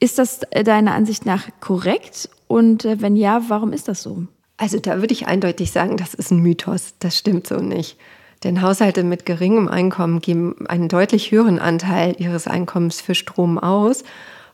[0.00, 2.30] ist das äh, deiner Ansicht nach korrekt?
[2.48, 4.24] Und äh, wenn ja, warum ist das so?
[4.60, 6.92] Also da würde ich eindeutig sagen, das ist ein Mythos.
[6.98, 7.96] Das stimmt so nicht.
[8.44, 14.04] Denn Haushalte mit geringem Einkommen geben einen deutlich höheren Anteil ihres Einkommens für Strom aus.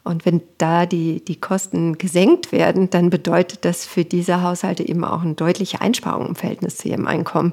[0.05, 5.05] Und wenn da die, die Kosten gesenkt werden, dann bedeutet das für diese Haushalte eben
[5.05, 7.53] auch eine deutliche Einsparung im Verhältnis zu ihrem Einkommen.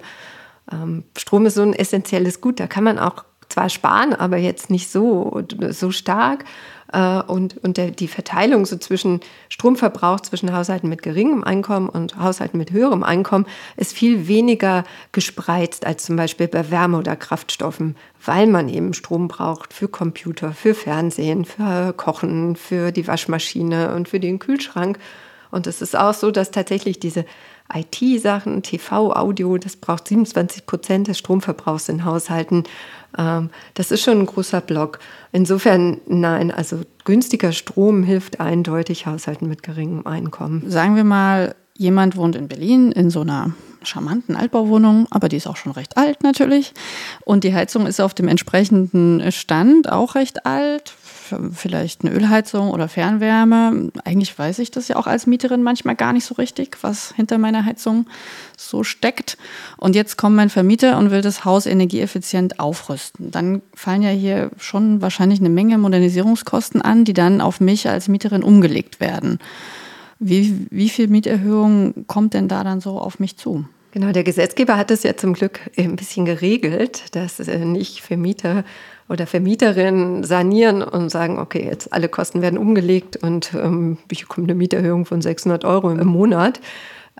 [0.72, 4.70] Ähm, Strom ist so ein essentielles Gut, da kann man auch zwar sparen, aber jetzt
[4.70, 6.46] nicht so, so stark.
[6.93, 12.17] Äh, und, und der, die Verteilung so zwischen Stromverbrauch zwischen Haushalten mit geringem Einkommen und
[12.17, 17.95] Haushalten mit höherem Einkommen ist viel weniger gespreizt als zum Beispiel bei Wärme oder Kraftstoffen,
[18.23, 24.08] weil man eben Strom braucht für Computer, für Fernsehen, für Kochen, für die Waschmaschine und
[24.08, 24.99] für den Kühlschrank.
[25.49, 27.25] Und es ist auch so, dass tatsächlich diese
[27.73, 32.63] IT-Sachen, TV, Audio, das braucht 27 Prozent des Stromverbrauchs in Haushalten.
[33.17, 34.99] Ähm, das ist schon ein großer Block.
[35.31, 40.69] Insofern nein, also günstiger Strom hilft eindeutig Haushalten mit geringem Einkommen.
[40.69, 45.47] Sagen wir mal, jemand wohnt in Berlin in so einer charmanten Altbauwohnung, aber die ist
[45.47, 46.73] auch schon recht alt natürlich.
[47.25, 50.93] Und die Heizung ist auf dem entsprechenden Stand auch recht alt,
[51.53, 53.91] vielleicht eine Ölheizung oder Fernwärme.
[54.03, 57.38] Eigentlich weiß ich das ja auch als Mieterin manchmal gar nicht so richtig, was hinter
[57.38, 58.07] meiner Heizung
[58.57, 59.38] so steckt.
[59.77, 63.31] Und jetzt kommt mein Vermieter und will das Haus energieeffizient aufrüsten.
[63.31, 68.07] Dann fallen ja hier schon wahrscheinlich eine Menge Modernisierungskosten an, die dann auf mich als
[68.07, 69.39] Mieterin umgelegt werden.
[70.19, 73.65] Wie, wie viel Mieterhöhung kommt denn da dann so auf mich zu?
[73.93, 78.63] Genau, der Gesetzgeber hat es ja zum Glück ein bisschen geregelt, dass äh, nicht Vermieter
[79.13, 84.47] oder Vermieterinnen sanieren und sagen, okay, jetzt alle Kosten werden umgelegt und ähm, ich bekomme
[84.47, 86.60] eine Mieterhöhung von 600 Euro im Monat.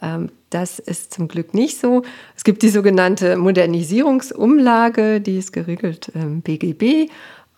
[0.01, 2.01] Ähm, das ist zum Glück nicht so.
[2.36, 6.82] Es gibt die sogenannte Modernisierungsumlage, die ist geregelt im BGB.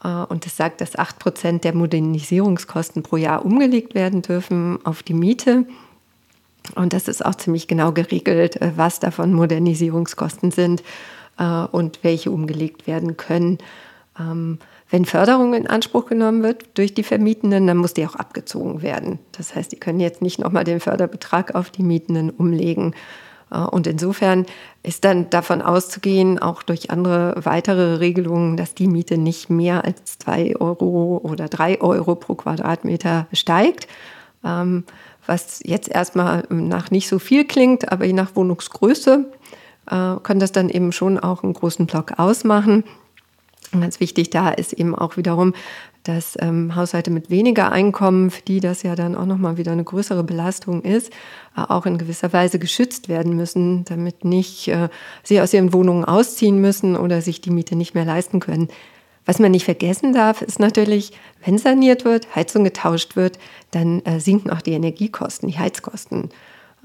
[0.04, 5.02] Äh, und es sagt, dass 8 Prozent der Modernisierungskosten pro Jahr umgelegt werden dürfen auf
[5.02, 5.65] die Miete.
[6.76, 10.84] Und das ist auch ziemlich genau geregelt, äh, was davon Modernisierungskosten sind
[11.39, 13.60] äh, und welche umgelegt werden können.
[14.19, 18.82] Ähm, wenn Förderung in Anspruch genommen wird durch die Vermietenden, dann muss die auch abgezogen
[18.82, 19.19] werden.
[19.32, 22.93] Das heißt, die können jetzt nicht nochmal den Förderbetrag auf die Mietenden umlegen.
[23.51, 24.45] Äh, und insofern
[24.84, 30.17] ist dann davon auszugehen, auch durch andere weitere Regelungen, dass die Miete nicht mehr als
[30.19, 33.88] zwei Euro oder drei Euro pro Quadratmeter steigt.
[34.43, 34.84] Ähm,
[35.28, 39.25] was jetzt erstmal nach nicht so viel klingt, aber je nach Wohnungsgröße
[39.89, 42.84] äh, kann das dann eben schon auch einen großen Block ausmachen.
[43.71, 45.54] Und ganz wichtig da ist eben auch wiederum,
[46.04, 49.84] dass ähm, Haushalte mit weniger Einkommen, für die das ja dann auch nochmal wieder eine
[49.84, 51.12] größere Belastung ist,
[51.58, 54.89] äh, auch in gewisser Weise geschützt werden müssen, damit nicht äh,
[55.23, 58.69] sie aus ihren Wohnungen ausziehen müssen oder sich die Miete nicht mehr leisten können.
[59.25, 61.12] Was man nicht vergessen darf, ist natürlich,
[61.43, 63.39] wenn saniert wird, Heizung getauscht wird,
[63.71, 66.30] dann äh, sinken auch die Energiekosten, die Heizkosten.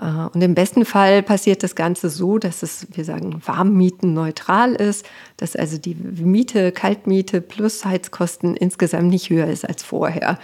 [0.01, 4.75] Äh, und im besten Fall passiert das Ganze so, dass es, wir sagen, Warmmieten neutral
[4.75, 10.39] ist, dass also die Miete, Kaltmiete plus Heizkosten insgesamt nicht höher ist als vorher.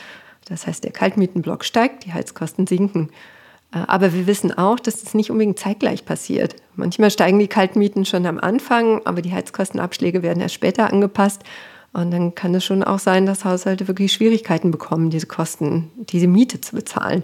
[0.49, 3.11] Das heißt, der Kaltmietenblock steigt, die Heizkosten sinken.
[3.73, 6.57] Äh, aber wir wissen auch, dass das nicht unbedingt zeitgleich passiert.
[6.75, 11.43] Manchmal steigen die Kaltmieten schon am Anfang, aber die Heizkostenabschläge werden erst später angepasst.
[11.93, 16.27] Und dann kann es schon auch sein, dass Haushalte wirklich Schwierigkeiten bekommen, diese Kosten, diese
[16.27, 17.23] Miete zu bezahlen.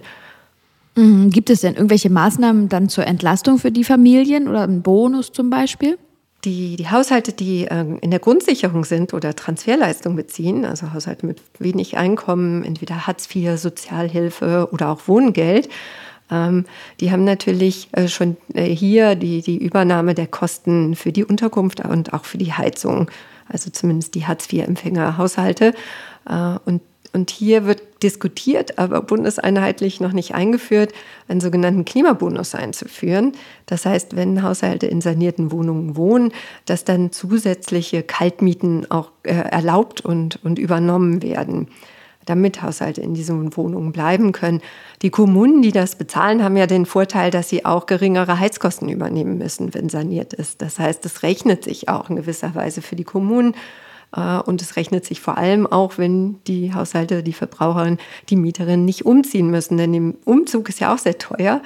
[0.95, 1.29] Mhm.
[1.29, 5.49] Gibt es denn irgendwelche Maßnahmen dann zur Entlastung für die Familien oder einen Bonus zum
[5.49, 5.97] Beispiel?
[6.45, 11.41] Die, die Haushalte, die äh, in der Grundsicherung sind oder Transferleistung beziehen, also Haushalte mit
[11.57, 15.69] wenig Einkommen, entweder Hartz IV, Sozialhilfe oder auch Wohngeld,
[16.29, 16.65] ähm,
[16.99, 21.79] die haben natürlich äh, schon äh, hier die, die Übernahme der Kosten für die Unterkunft
[21.79, 23.09] und auch für die Heizung
[23.47, 25.73] also zumindest die Hartz-IV-Empfängerhaushalte.
[26.27, 26.81] Äh, und,
[27.13, 30.91] und hier wird diskutiert, aber bundeseinheitlich noch nicht eingeführt,
[31.27, 33.33] einen sogenannten Klimabonus einzuführen.
[33.65, 36.33] Das heißt, wenn Haushalte in sanierten Wohnungen wohnen,
[36.65, 41.67] dass dann zusätzliche Kaltmieten auch äh, erlaubt und, und übernommen werden
[42.25, 44.61] damit Haushalte in diesen Wohnungen bleiben können.
[45.01, 49.37] Die Kommunen, die das bezahlen, haben ja den Vorteil, dass sie auch geringere Heizkosten übernehmen
[49.37, 50.61] müssen, wenn saniert ist.
[50.61, 53.55] Das heißt, es rechnet sich auch in gewisser Weise für die Kommunen.
[54.15, 57.99] Äh, und es rechnet sich vor allem auch, wenn die Haushalte, die Verbraucherinnen,
[58.29, 59.77] die Mieterinnen nicht umziehen müssen.
[59.77, 61.61] Denn der Umzug ist ja auch sehr teuer.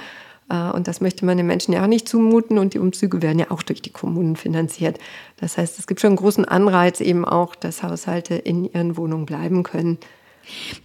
[0.50, 2.58] Äh, und das möchte man den Menschen ja auch nicht zumuten.
[2.58, 5.00] Und die Umzüge werden ja auch durch die Kommunen finanziert.
[5.38, 9.26] Das heißt, es gibt schon einen großen Anreiz eben auch, dass Haushalte in ihren Wohnungen
[9.26, 9.98] bleiben können.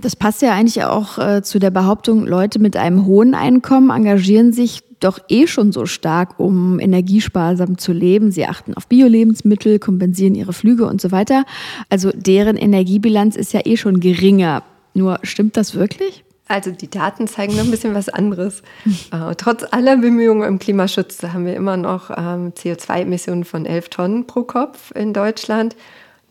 [0.01, 4.53] Das passt ja eigentlich auch äh, zu der Behauptung, Leute mit einem hohen Einkommen engagieren
[4.53, 8.31] sich doch eh schon so stark, um energiesparsam zu leben.
[8.31, 11.45] Sie achten auf Bio-Lebensmittel, kompensieren ihre Flüge und so weiter.
[11.89, 14.63] Also deren Energiebilanz ist ja eh schon geringer.
[14.95, 16.25] Nur stimmt das wirklich?
[16.49, 18.63] Also die Daten zeigen noch ein bisschen was anderes.
[19.11, 24.27] äh, trotz aller Bemühungen im Klimaschutz haben wir immer noch ähm, CO2-Emissionen von 11 Tonnen
[24.27, 25.77] pro Kopf in Deutschland.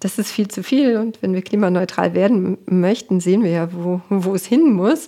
[0.02, 0.98] Das ist viel zu viel.
[0.98, 5.08] Und wenn wir klimaneutral werden möchten, sehen wir ja, wo, wo es hin muss.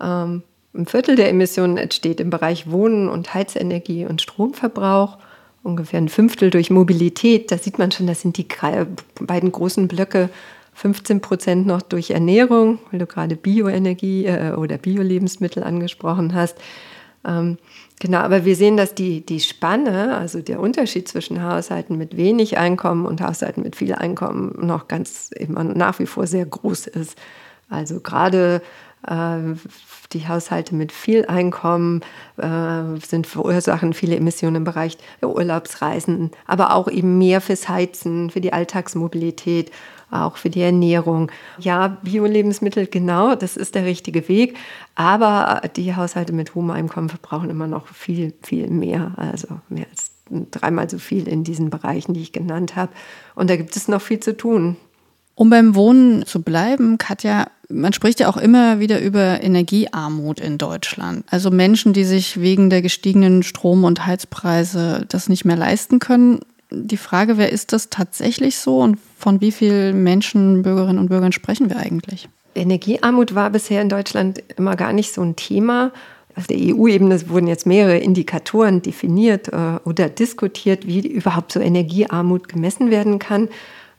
[0.00, 0.42] Ähm,
[0.74, 5.18] ein Viertel der Emissionen entsteht im Bereich Wohnen und Heizenergie und Stromverbrauch.
[5.64, 7.50] Ungefähr ein Fünftel durch Mobilität.
[7.50, 8.46] Da sieht man schon, das sind die
[9.20, 10.30] beiden großen Blöcke
[10.74, 16.56] 15 Prozent noch durch Ernährung, weil du gerade Bioenergie äh, oder Bio-Lebensmittel angesprochen hast.
[17.26, 17.58] Ähm,
[18.00, 22.58] genau, aber wir sehen, dass die, die Spanne, also der Unterschied zwischen Haushalten mit wenig
[22.58, 27.18] Einkommen und Haushalten mit viel Einkommen noch ganz immer nach wie vor sehr groß ist.
[27.68, 28.62] Also gerade
[29.06, 29.38] äh,
[30.12, 32.02] die Haushalte mit viel Einkommen
[32.38, 38.30] äh, sind verursachen viele Emissionen im Bereich der Urlaubsreisen, aber auch eben mehr fürs Heizen,
[38.30, 39.70] für die Alltagsmobilität
[40.10, 41.30] auch für die Ernährung.
[41.58, 44.56] Ja, Bio-Lebensmittel, genau, das ist der richtige Weg.
[44.94, 49.12] Aber die Haushalte mit hohem Einkommen verbrauchen immer noch viel, viel mehr.
[49.16, 50.12] Also mehr als
[50.50, 52.92] dreimal so viel in diesen Bereichen, die ich genannt habe.
[53.34, 54.76] Und da gibt es noch viel zu tun.
[55.34, 60.58] Um beim Wohnen zu bleiben, Katja, man spricht ja auch immer wieder über Energiearmut in
[60.58, 61.24] Deutschland.
[61.30, 66.40] Also Menschen, die sich wegen der gestiegenen Strom- und Heizpreise das nicht mehr leisten können
[66.70, 71.32] die Frage, wer ist das tatsächlich so und von wie vielen Menschen, Bürgerinnen und Bürgern
[71.32, 72.28] sprechen wir eigentlich?
[72.54, 75.92] Energiearmut war bisher in Deutschland immer gar nicht so ein Thema.
[76.36, 82.48] Auf der EU-Ebene wurden jetzt mehrere Indikatoren definiert äh, oder diskutiert, wie überhaupt so Energiearmut
[82.48, 83.48] gemessen werden kann.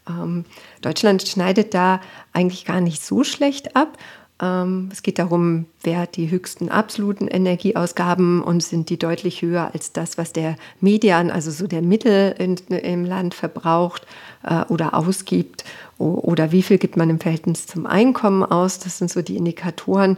[0.08, 0.45] Ähm,
[0.82, 1.99] Deutschland schneidet da
[2.32, 3.97] eigentlich gar nicht so schlecht ab.
[4.41, 9.71] Ähm, es geht darum, wer hat die höchsten absoluten Energieausgaben und sind die deutlich höher
[9.73, 14.08] als das, was der Median, also so der Mittel in, im Land verbraucht
[14.43, 15.65] äh, oder ausgibt.
[15.97, 18.80] Oder wie viel gibt man im Verhältnis zum Einkommen aus?
[18.80, 20.17] Das sind so die Indikatoren.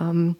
[0.00, 0.36] Ähm,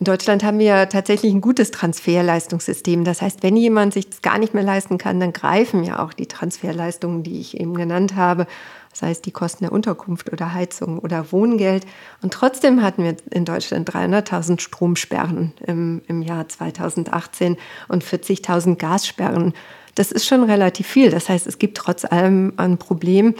[0.00, 3.04] in Deutschland haben wir tatsächlich ein gutes Transferleistungssystem.
[3.04, 6.12] Das heißt, wenn jemand sich das gar nicht mehr leisten kann, dann greifen ja auch
[6.12, 8.48] die Transferleistungen, die ich eben genannt habe
[8.94, 11.84] sei es die Kosten der Unterkunft oder Heizung oder Wohngeld.
[12.22, 17.56] Und trotzdem hatten wir in Deutschland 300.000 Stromsperren im, im Jahr 2018
[17.88, 19.52] und 40.000 Gassperren.
[19.94, 21.10] Das ist schon relativ viel.
[21.10, 23.34] Das heißt, es gibt trotz allem ein Problem.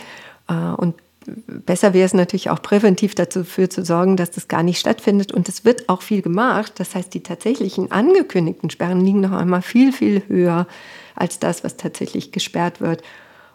[0.49, 0.95] Äh, und
[1.47, 5.33] besser wäre es natürlich auch präventiv dafür zu sorgen, dass das gar nicht stattfindet.
[5.33, 6.75] Und es wird auch viel gemacht.
[6.77, 10.67] Das heißt, die tatsächlichen angekündigten Sperren liegen noch einmal viel, viel höher
[11.14, 13.03] als das, was tatsächlich gesperrt wird.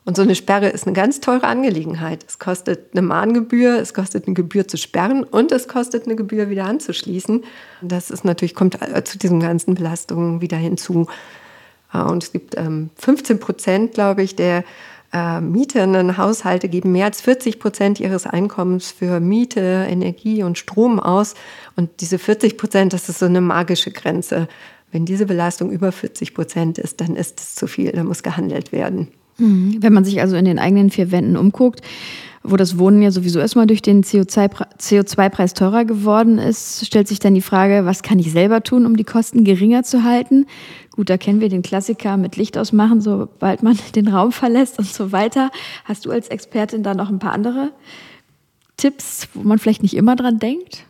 [0.06, 2.26] Und so eine Sperre ist eine ganz teure Angelegenheit.
[2.28, 6.50] Es kostet eine Mahngebühr, es kostet eine Gebühr zu sperren und es kostet eine Gebühr
[6.50, 7.44] wieder anzuschließen.
[7.82, 11.08] Das ist natürlich, kommt zu diesen ganzen Belastungen wieder hinzu.
[11.94, 14.64] Äh, und es gibt 15 ähm, Prozent, glaube ich, der
[15.12, 21.00] äh, mietenden Haushalte geben mehr als 40 Prozent ihres Einkommens für Miete, Energie und Strom
[21.00, 21.34] aus.
[21.76, 24.48] Und diese 40 Prozent, das ist so eine magische Grenze.
[24.92, 28.72] Wenn diese Belastung über 40 Prozent ist, dann ist es zu viel, da muss gehandelt
[28.72, 29.10] werden.
[29.40, 29.78] Mhm.
[29.80, 31.82] Wenn man sich also in den eigenen vier Wänden umguckt,
[32.44, 37.36] wo das Wohnen ja sowieso erstmal durch den CO2-Preis teurer geworden ist, stellt sich dann
[37.36, 40.46] die Frage, was kann ich selber tun, um die Kosten geringer zu halten?
[40.92, 44.88] Gut, da kennen wir den Klassiker mit Licht ausmachen, sobald man den Raum verlässt und
[44.88, 45.52] so weiter.
[45.86, 47.72] Hast du als Expertin da noch ein paar andere
[48.78, 50.86] Tipps, wo man vielleicht nicht immer dran denkt?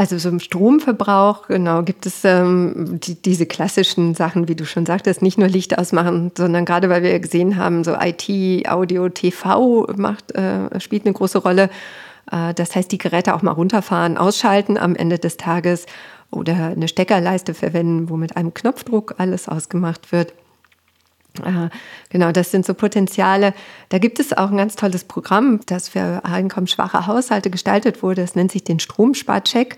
[0.00, 4.86] Also so im Stromverbrauch, genau, gibt es ähm, die, diese klassischen Sachen, wie du schon
[4.86, 9.88] sagtest, nicht nur Licht ausmachen, sondern gerade weil wir gesehen haben, so IT, Audio, TV
[9.96, 11.68] macht, äh, spielt eine große Rolle.
[12.30, 15.86] Äh, das heißt, die Geräte auch mal runterfahren, ausschalten am Ende des Tages
[16.30, 20.32] oder eine Steckerleiste verwenden, wo mit einem Knopfdruck alles ausgemacht wird.
[22.10, 23.54] Genau, das sind so Potenziale.
[23.88, 28.22] Da gibt es auch ein ganz tolles Programm, das für einkommensschwache Haushalte gestaltet wurde.
[28.22, 29.76] Das nennt sich den Stromsparcheck,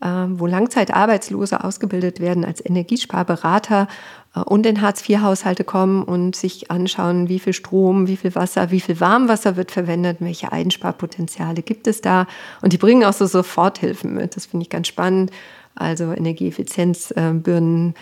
[0.00, 3.88] äh, wo Langzeitarbeitslose ausgebildet werden als Energiesparberater
[4.34, 8.80] äh, und in Hartz-IV-Haushalte kommen und sich anschauen, wie viel Strom, wie viel Wasser, wie
[8.80, 12.26] viel Warmwasser wird verwendet, welche Einsparpotenziale gibt es da.
[12.62, 14.36] Und die bringen auch so Soforthilfen mit.
[14.36, 15.30] Das finde ich ganz spannend.
[15.74, 17.94] Also Energieeffizienzbirnen äh,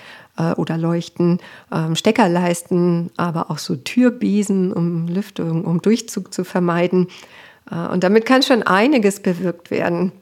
[0.57, 1.41] oder Leuchten,
[1.73, 7.09] ähm, Steckerleisten, aber auch so Türbesen, um Lüftung, um Durchzug zu vermeiden.
[7.71, 10.13] Äh, und damit kann schon einiges bewirkt werden.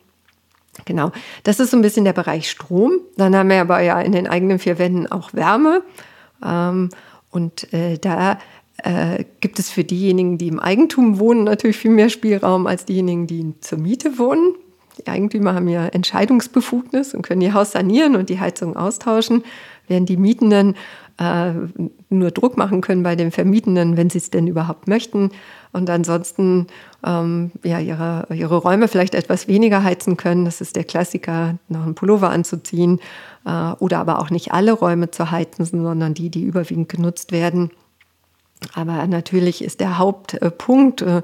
[0.84, 1.12] Genau,
[1.44, 2.92] das ist so ein bisschen der Bereich Strom.
[3.16, 5.82] Dann haben wir aber ja in den eigenen vier Wänden auch Wärme.
[6.44, 6.90] Ähm,
[7.30, 8.38] und äh, da
[8.82, 13.26] äh, gibt es für diejenigen, die im Eigentum wohnen, natürlich viel mehr Spielraum als diejenigen,
[13.26, 14.54] die zur Miete wohnen.
[14.98, 19.44] Die Eigentümer haben ja Entscheidungsbefugnis und können ihr Haus sanieren und die Heizung austauschen,
[19.88, 20.74] während die Mietenden
[21.18, 21.52] äh,
[22.08, 25.30] nur Druck machen können bei den Vermietenden, wenn sie es denn überhaupt möchten.
[25.72, 26.66] Und ansonsten
[27.04, 30.44] ähm, ja, ihre, ihre Räume vielleicht etwas weniger heizen können.
[30.44, 33.00] Das ist der Klassiker, noch einen Pullover anzuziehen
[33.44, 37.70] äh, oder aber auch nicht alle Räume zu heizen, sondern die, die überwiegend genutzt werden.
[38.74, 41.22] Aber natürlich ist der Hauptpunkt äh,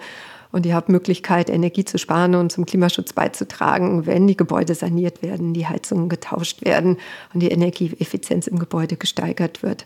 [0.52, 5.54] und die Hauptmöglichkeit, Energie zu sparen und zum Klimaschutz beizutragen, wenn die Gebäude saniert werden,
[5.54, 6.98] die Heizungen getauscht werden
[7.32, 9.84] und die Energieeffizienz im Gebäude gesteigert wird.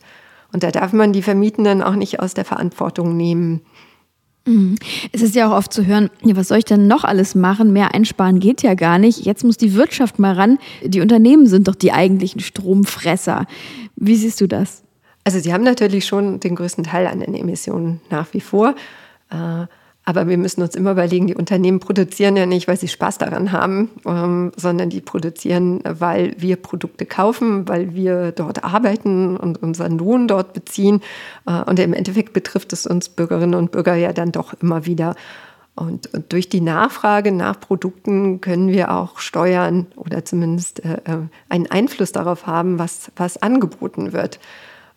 [0.53, 3.61] Und da darf man die Vermietenden auch nicht aus der Verantwortung nehmen.
[4.47, 4.77] Mhm.
[5.12, 7.73] Es ist ja auch oft zu hören, was soll ich denn noch alles machen?
[7.73, 9.25] Mehr einsparen geht ja gar nicht.
[9.25, 10.59] Jetzt muss die Wirtschaft mal ran.
[10.83, 13.47] Die Unternehmen sind doch die eigentlichen Stromfresser.
[13.97, 14.83] Wie siehst du das?
[15.25, 18.75] Also sie haben natürlich schon den größten Teil an den Emissionen nach wie vor.
[20.07, 23.53] Aber wir müssen uns immer überlegen, die Unternehmen produzieren ja nicht, weil sie Spaß daran
[23.53, 29.99] haben, ähm, sondern die produzieren, weil wir Produkte kaufen, weil wir dort arbeiten und unseren
[29.99, 31.01] Lohn dort beziehen.
[31.47, 35.15] Äh, und im Endeffekt betrifft es uns Bürgerinnen und Bürger ja dann doch immer wieder.
[35.75, 41.19] Und, und durch die Nachfrage nach Produkten können wir auch steuern oder zumindest äh, äh
[41.49, 44.39] einen Einfluss darauf haben, was, was angeboten wird.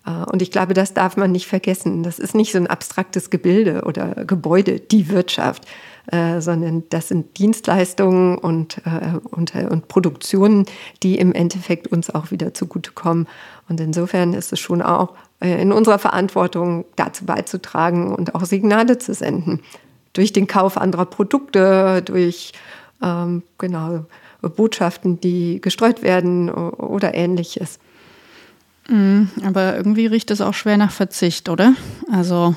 [0.07, 2.03] Äh, und ich glaube, das darf man nicht vergessen.
[2.03, 5.65] Das ist nicht so ein abstraktes Gebilde oder Gebäude, die Wirtschaft,
[6.11, 10.65] äh, sondern das sind Dienstleistungen und, äh, und, und Produktionen,
[11.03, 13.27] die im Endeffekt uns auch wieder zugutekommen.
[13.69, 19.13] Und insofern ist es schon auch in unserer Verantwortung, dazu beizutragen und auch Signale zu
[19.13, 19.61] senden.
[20.13, 22.53] Durch den Kauf anderer Produkte, durch
[23.03, 24.05] ähm, genau,
[24.41, 27.77] Botschaften, die gestreut werden oder ähnliches.
[28.89, 31.73] Mhm, aber irgendwie riecht es auch schwer nach Verzicht, oder?
[32.11, 32.55] Also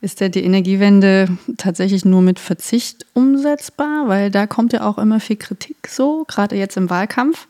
[0.00, 4.08] ist ja die Energiewende tatsächlich nur mit Verzicht umsetzbar?
[4.08, 7.48] Weil da kommt ja auch immer viel Kritik so, gerade jetzt im Wahlkampf.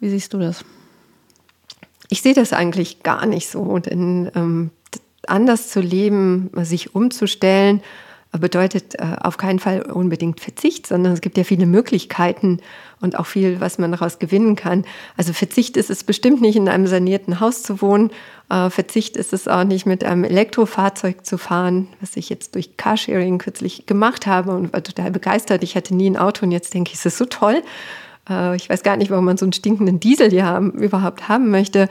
[0.00, 0.64] Wie siehst du das?
[2.08, 3.78] Ich sehe das eigentlich gar nicht so.
[3.78, 4.70] Denn ähm,
[5.26, 7.82] anders zu leben, sich umzustellen,
[8.32, 12.60] bedeutet äh, auf keinen Fall unbedingt Verzicht, sondern es gibt ja viele Möglichkeiten
[13.00, 14.84] und auch viel, was man daraus gewinnen kann.
[15.16, 18.10] Also Verzicht ist es bestimmt nicht, in einem sanierten Haus zu wohnen.
[18.50, 22.76] Äh, Verzicht ist es auch nicht, mit einem Elektrofahrzeug zu fahren, was ich jetzt durch
[22.76, 25.62] Carsharing kürzlich gemacht habe und war total begeistert.
[25.62, 27.62] Ich hatte nie ein Auto und jetzt denke ich, es ist so toll.
[28.28, 31.50] Äh, ich weiß gar nicht, warum man so einen stinkenden Diesel hier haben, überhaupt haben
[31.50, 31.88] möchte.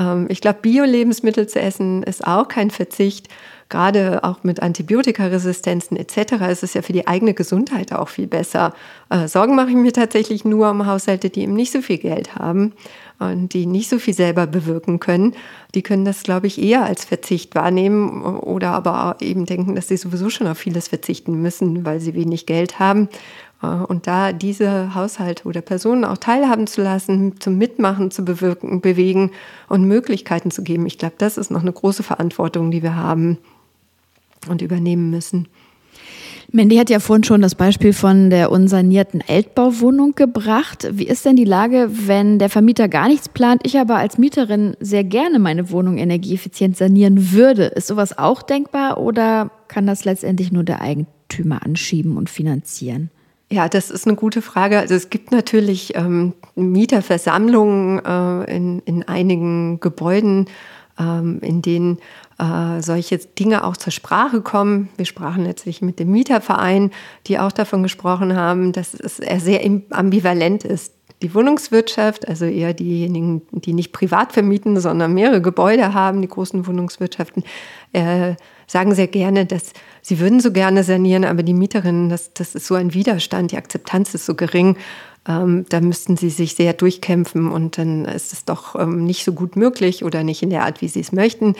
[0.00, 3.28] Ähm, ich glaube, Bio-Lebensmittel zu essen ist auch kein Verzicht
[3.70, 6.32] gerade auch mit Antibiotikaresistenzen etc.
[6.50, 8.74] ist es ja für die eigene Gesundheit auch viel besser.
[9.08, 12.34] Äh, Sorgen mache ich mir tatsächlich nur um Haushalte, die eben nicht so viel Geld
[12.34, 12.72] haben
[13.18, 15.34] und die nicht so viel selber bewirken können.
[15.74, 19.96] Die können das, glaube ich, eher als Verzicht wahrnehmen oder aber eben denken, dass sie
[19.96, 23.08] sowieso schon auf vieles verzichten müssen, weil sie wenig Geld haben.
[23.62, 28.80] Äh, und da diese Haushalte oder Personen auch teilhaben zu lassen, zum Mitmachen zu bewirken,
[28.80, 29.30] bewegen
[29.68, 33.38] und Möglichkeiten zu geben, ich glaube, das ist noch eine große Verantwortung, die wir haben
[34.48, 35.48] und übernehmen müssen.
[36.52, 40.88] Mandy hat ja vorhin schon das Beispiel von der unsanierten Altbauwohnung gebracht.
[40.90, 44.74] Wie ist denn die Lage, wenn der Vermieter gar nichts plant, ich aber als Mieterin
[44.80, 47.66] sehr gerne meine Wohnung energieeffizient sanieren würde?
[47.66, 53.10] Ist sowas auch denkbar oder kann das letztendlich nur der Eigentümer anschieben und finanzieren?
[53.52, 54.78] Ja, das ist eine gute Frage.
[54.78, 60.46] Also es gibt natürlich ähm, Mieterversammlungen äh, in, in einigen Gebäuden,
[61.00, 61.98] ähm, in denen
[62.38, 64.88] äh, solche Dinge auch zur Sprache kommen.
[64.96, 66.92] Wir sprachen letztlich mit dem Mieterverein,
[67.26, 70.94] die auch davon gesprochen haben, dass es sehr ambivalent ist.
[71.20, 76.66] Die Wohnungswirtschaft, also eher diejenigen, die nicht privat vermieten, sondern mehrere Gebäude haben, die großen
[76.68, 77.42] Wohnungswirtschaften,
[77.92, 78.36] äh,
[78.68, 79.72] sagen sehr gerne, dass
[80.02, 83.56] sie würden so gerne sanieren, aber die Mieterinnen, das, das ist so ein Widerstand, die
[83.56, 84.76] Akzeptanz ist so gering.
[85.28, 89.32] Ähm, da müssten sie sich sehr durchkämpfen und dann ist es doch ähm, nicht so
[89.32, 91.56] gut möglich oder nicht in der Art, wie sie es möchten.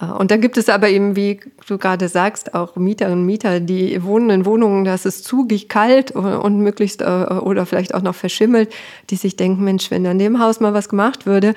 [0.00, 3.60] Äh, und dann gibt es aber eben, wie du gerade sagst, auch Mieterinnen und Mieter,
[3.60, 8.14] die wohnen in Wohnungen, das ist zugig kalt und möglichst äh, oder vielleicht auch noch
[8.14, 8.72] verschimmelt,
[9.10, 11.48] die sich denken, Mensch, wenn an dem Haus mal was gemacht würde,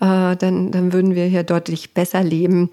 [0.00, 2.70] äh, dann, dann würden wir hier deutlich besser leben.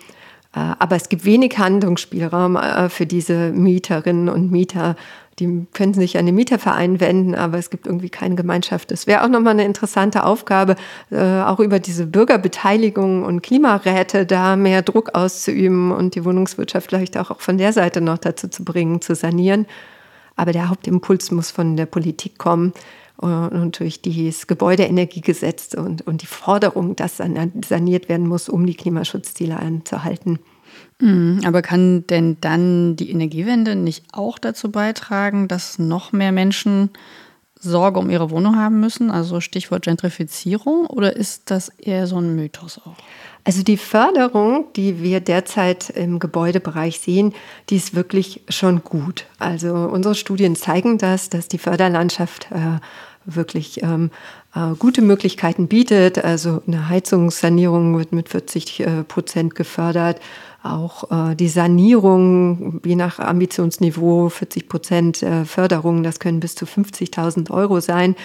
[0.56, 2.58] Aber es gibt wenig Handlungsspielraum
[2.89, 4.95] für diese Mieterinnen und Mieter,
[5.39, 8.91] die können sich an den Mieterverein wenden, aber es gibt irgendwie keine Gemeinschaft.
[8.91, 10.76] Das wäre auch nochmal eine interessante Aufgabe,
[11.12, 17.18] äh, auch über diese Bürgerbeteiligung und Klimaräte da mehr Druck auszuüben und die Wohnungswirtschaft vielleicht
[17.18, 19.66] auch von der Seite noch dazu zu bringen, zu sanieren.
[20.38, 22.74] Aber der Hauptimpuls muss von der Politik kommen.
[23.18, 29.57] Und durch das Gebäudeenergiegesetz und, und die Forderung, dass saniert werden muss, um die Klimaschutzziele
[29.57, 30.39] einzuhalten.
[30.99, 36.89] Mhm, aber kann denn dann die Energiewende nicht auch dazu beitragen, dass noch mehr Menschen
[37.59, 39.11] Sorge um ihre Wohnung haben müssen?
[39.11, 42.95] Also Stichwort Gentrifizierung oder ist das eher so ein Mythos auch?
[43.46, 47.34] Also die Förderung, die wir derzeit im Gebäudebereich sehen,
[47.70, 49.28] die ist wirklich schon gut.
[49.38, 52.80] Also unsere Studien zeigen das, dass die Förderlandschaft äh,
[53.26, 54.10] wirklich ähm,
[54.56, 56.26] äh, gute Möglichkeiten bietet.
[56.26, 60.20] Also eine Heizungssanierung wird mit 40 äh, Prozent gefördert.
[60.64, 66.66] Auch äh, die Sanierung, je nach Ambitionsniveau, 40 Prozent äh, Förderung, das können bis zu
[66.66, 68.16] 50.000 Euro sein,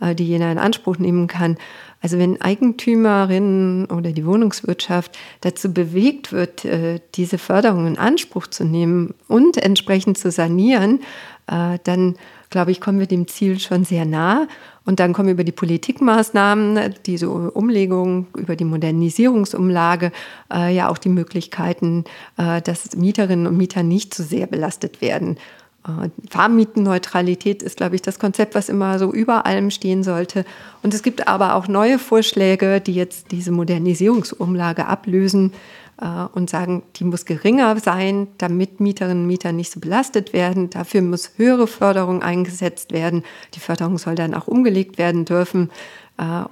[0.00, 1.56] die jeder in Anspruch nehmen kann.
[2.02, 8.64] Also wenn Eigentümerinnen oder die Wohnungswirtschaft dazu bewegt wird, äh, diese Förderung in Anspruch zu
[8.64, 11.00] nehmen und entsprechend zu sanieren,
[11.46, 12.14] äh, dann
[12.50, 14.46] glaube ich, kommen wir dem Ziel schon sehr nah.
[14.84, 20.12] Und dann kommen über die Politikmaßnahmen, diese Umlegung, über die Modernisierungsumlage
[20.52, 22.04] äh, ja auch die Möglichkeiten,
[22.36, 25.38] dass Mieterinnen und Mieter nicht zu sehr belastet werden.
[25.86, 30.44] Äh, Fahrmietenneutralität ist, glaube ich, das Konzept, was immer so über allem stehen sollte.
[30.82, 35.52] Und es gibt aber auch neue Vorschläge, die jetzt diese Modernisierungsumlage ablösen
[36.00, 40.70] äh, und sagen, die muss geringer sein, damit Mieterinnen und Mieter nicht so belastet werden.
[40.70, 43.22] Dafür muss höhere Förderung eingesetzt werden.
[43.54, 45.70] Die Förderung soll dann auch umgelegt werden dürfen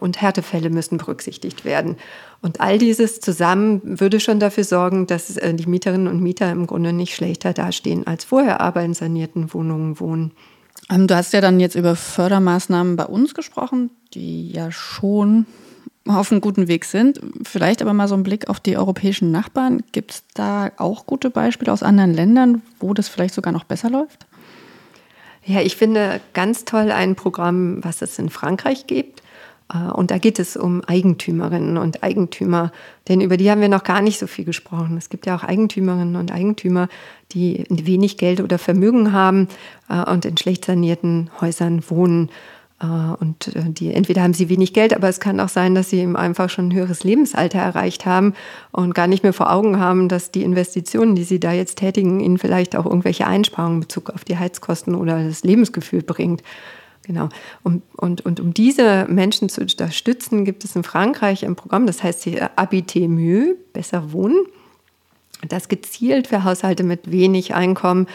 [0.01, 1.97] und Härtefälle müssen berücksichtigt werden.
[2.43, 6.67] Und all dieses zusammen würde schon dafür sorgen, dass äh, die Mieterinnen und Mieter im
[6.67, 10.33] Grunde nicht schlechter dastehen als vorher, aber in sanierten Wohnungen wohnen.
[10.91, 15.47] Ähm, du hast ja dann jetzt über Fördermaßnahmen bei uns gesprochen, die ja schon
[16.07, 17.21] auf einem guten Weg sind.
[17.45, 19.83] Vielleicht aber mal so ein Blick auf die europäischen Nachbarn.
[19.93, 23.89] Gibt es da auch gute Beispiele aus anderen Ländern, wo das vielleicht sogar noch besser
[23.89, 24.27] läuft?
[25.47, 29.23] Ja, ich finde ganz toll ein Programm, was es in Frankreich gibt.
[29.73, 32.73] Äh, und da geht es um Eigentümerinnen und Eigentümer,
[33.09, 34.97] denn über die haben wir noch gar nicht so viel gesprochen.
[34.97, 36.89] Es gibt ja auch Eigentümerinnen und Eigentümer,
[37.33, 39.49] die wenig Geld oder Vermögen haben
[39.89, 42.31] äh, und in schlecht sanierten Häusern wohnen.
[42.81, 45.99] Äh, und die, entweder haben sie wenig Geld, aber es kann auch sein, dass sie
[45.99, 48.35] eben einfach schon ein höheres Lebensalter erreicht haben
[48.73, 52.21] und gar nicht mehr vor Augen haben, dass die Investitionen, die sie da jetzt tätigen,
[52.21, 56.43] ihnen vielleicht auch irgendwelche Einsparungen in Bezug auf die Heizkosten oder das Lebensgefühl bringt.
[57.05, 57.29] Genau.
[57.63, 62.03] Und, und, und um diese Menschen zu unterstützen, gibt es in Frankreich ein Programm, das
[62.03, 64.47] heißt hier Habiter mieux, besser wohnen,
[65.49, 68.07] das gezielt für Haushalte mit wenig Einkommen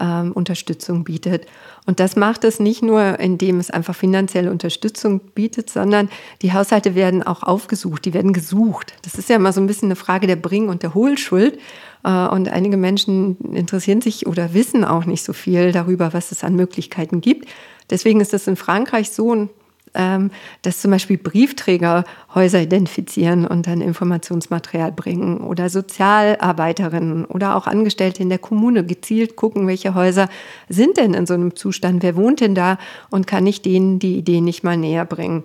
[0.00, 1.46] ähm, Unterstützung bietet.
[1.86, 6.08] Und das macht es nicht nur, indem es einfach finanzielle Unterstützung bietet, sondern
[6.42, 8.94] die Haushalte werden auch aufgesucht, die werden gesucht.
[9.02, 11.58] Das ist ja immer so ein bisschen eine Frage der Bring- und der Hohlschuld.
[12.04, 16.44] Äh, und einige Menschen interessieren sich oder wissen auch nicht so viel darüber, was es
[16.44, 17.48] an Möglichkeiten gibt.
[17.90, 19.48] Deswegen ist es in Frankreich so,
[19.94, 20.30] ähm,
[20.62, 28.22] dass zum Beispiel Briefträger Häuser identifizieren und dann Informationsmaterial bringen oder Sozialarbeiterinnen oder auch Angestellte
[28.22, 30.28] in der Kommune gezielt gucken, welche Häuser
[30.68, 32.78] sind denn in so einem Zustand, wer wohnt denn da
[33.10, 35.44] und kann ich denen die Idee nicht mal näher bringen.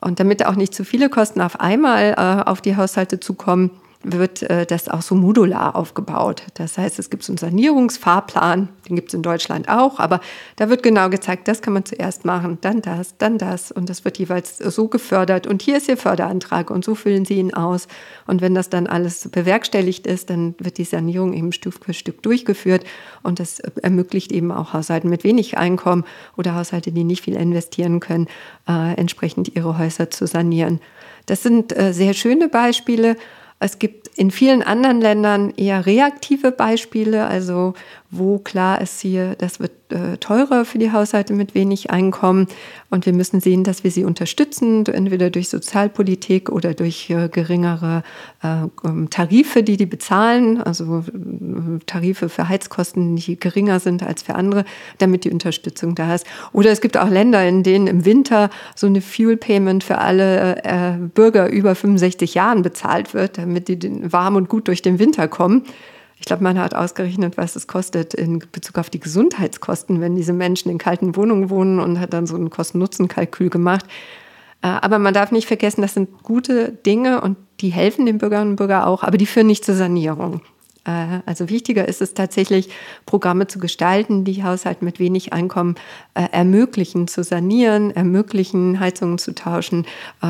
[0.00, 3.70] Und damit auch nicht zu viele Kosten auf einmal äh, auf die Haushalte zukommen,
[4.04, 6.44] wird äh, das auch so modular aufgebaut.
[6.54, 10.20] Das heißt, es gibt so einen Sanierungsfahrplan, den gibt es in Deutschland auch, aber
[10.56, 14.04] da wird genau gezeigt, das kann man zuerst machen, dann das, dann das und das
[14.04, 17.88] wird jeweils so gefördert und hier ist Ihr Förderantrag und so füllen Sie ihn aus.
[18.26, 22.22] Und wenn das dann alles bewerkstelligt ist, dann wird die Sanierung eben Stück für Stück
[22.22, 22.84] durchgeführt
[23.24, 26.04] und das ermöglicht eben auch Haushalten mit wenig Einkommen
[26.36, 28.28] oder Haushalte, die nicht viel investieren können,
[28.68, 30.80] äh, entsprechend ihre Häuser zu sanieren.
[31.26, 33.16] Das sind äh, sehr schöne Beispiele.
[33.60, 37.74] Es gibt in vielen anderen Ländern eher reaktive Beispiele, also
[38.10, 42.46] wo klar ist hier, das wird äh, teurer für die Haushalte mit wenig Einkommen
[42.88, 48.02] und wir müssen sehen, dass wir sie unterstützen, entweder durch Sozialpolitik oder durch äh, geringere
[48.42, 54.22] äh, ähm, Tarife, die die bezahlen, also äh, Tarife für Heizkosten, die geringer sind als
[54.22, 54.64] für andere,
[54.96, 56.26] damit die Unterstützung da ist.
[56.54, 60.64] Oder es gibt auch Länder, in denen im Winter so eine Fuel Payment für alle
[60.64, 65.28] äh, Bürger über 65 Jahren bezahlt wird, damit die warm und gut durch den Winter
[65.28, 65.64] kommen.
[66.28, 70.34] Ich glaube, man hat ausgerechnet, was es kostet in Bezug auf die Gesundheitskosten, wenn diese
[70.34, 73.86] Menschen in kalten Wohnungen wohnen und hat dann so ein Kosten-Nutzen-Kalkül gemacht.
[74.60, 78.50] Äh, aber man darf nicht vergessen, das sind gute Dinge und die helfen den Bürgerinnen
[78.50, 80.42] und Bürgern auch, aber die führen nicht zur Sanierung.
[80.84, 82.68] Äh, also wichtiger ist es tatsächlich,
[83.06, 85.76] Programme zu gestalten, die Haushalten mit wenig Einkommen
[86.12, 89.86] äh, ermöglichen zu sanieren, ermöglichen Heizungen zu tauschen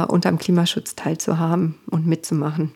[0.06, 2.72] und am Klimaschutz teilzuhaben und mitzumachen.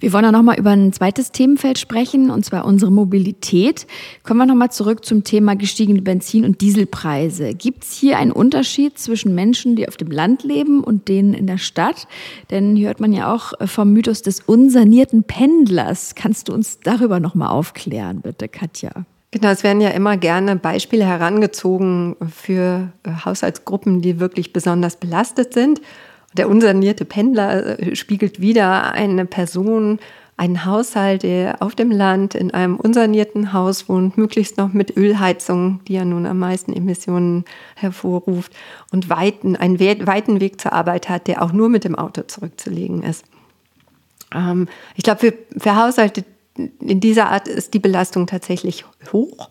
[0.00, 3.86] Wir wollen auch noch mal über ein zweites Themenfeld sprechen, und zwar unsere Mobilität.
[4.22, 7.54] Kommen wir noch mal zurück zum Thema gestiegene Benzin- und Dieselpreise.
[7.54, 11.46] Gibt es hier einen Unterschied zwischen Menschen, die auf dem Land leben und denen in
[11.46, 12.06] der Stadt?
[12.50, 16.14] Denn hier hört man ja auch vom Mythos des unsanierten Pendlers.
[16.14, 18.92] Kannst du uns darüber noch mal aufklären, bitte, Katja?
[19.30, 22.92] Genau, es werden ja immer gerne Beispiele herangezogen für
[23.24, 25.82] Haushaltsgruppen, die wirklich besonders belastet sind.
[26.38, 29.98] Der unsanierte Pendler äh, spiegelt wieder eine Person,
[30.36, 35.80] einen Haushalt, der auf dem Land in einem unsanierten Haus wohnt, möglichst noch mit Ölheizung,
[35.88, 38.52] die ja nun am meisten Emissionen hervorruft,
[38.92, 43.02] und weiten, einen weiten Weg zur Arbeit hat, der auch nur mit dem Auto zurückzulegen
[43.02, 43.24] ist.
[44.32, 46.24] Ähm, ich glaube, für, für Haushalte
[46.80, 49.50] in dieser Art ist die Belastung tatsächlich hoch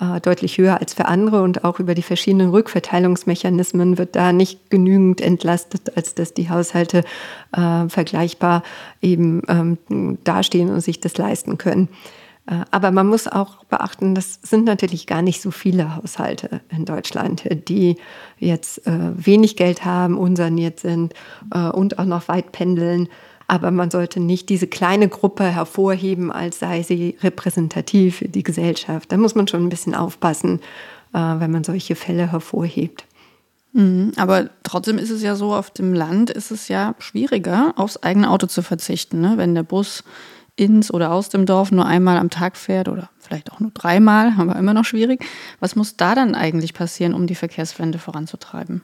[0.00, 4.70] äh, deutlich höher als für andere und auch über die verschiedenen Rückverteilungsmechanismen wird da nicht
[4.70, 7.04] genügend entlastet, als dass die Haushalte
[7.52, 8.62] äh, vergleichbar
[9.02, 11.88] eben ähm, dastehen und sich das leisten können.
[12.48, 16.84] Äh, aber man muss auch beachten, das sind natürlich gar nicht so viele Haushalte in
[16.84, 17.96] Deutschland, die
[18.38, 21.14] jetzt äh, wenig Geld haben, unsaniert sind
[21.52, 23.08] äh, und auch noch weit pendeln.
[23.48, 29.10] Aber man sollte nicht diese kleine Gruppe hervorheben, als sei sie repräsentativ für die Gesellschaft.
[29.10, 30.60] Da muss man schon ein bisschen aufpassen,
[31.14, 33.04] äh, wenn man solche Fälle hervorhebt.
[33.72, 37.96] Mhm, aber trotzdem ist es ja so, auf dem Land ist es ja schwieriger, aufs
[37.98, 39.20] eigene Auto zu verzichten.
[39.20, 39.34] Ne?
[39.36, 40.04] Wenn der Bus
[40.56, 44.32] ins oder aus dem Dorf nur einmal am Tag fährt oder vielleicht auch nur dreimal,
[44.38, 45.24] aber immer noch schwierig.
[45.60, 48.82] Was muss da dann eigentlich passieren, um die Verkehrswende voranzutreiben?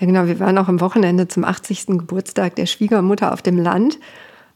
[0.00, 0.26] Ja, genau.
[0.26, 1.86] Wir waren auch am Wochenende zum 80.
[1.86, 3.98] Geburtstag der Schwiegermutter auf dem Land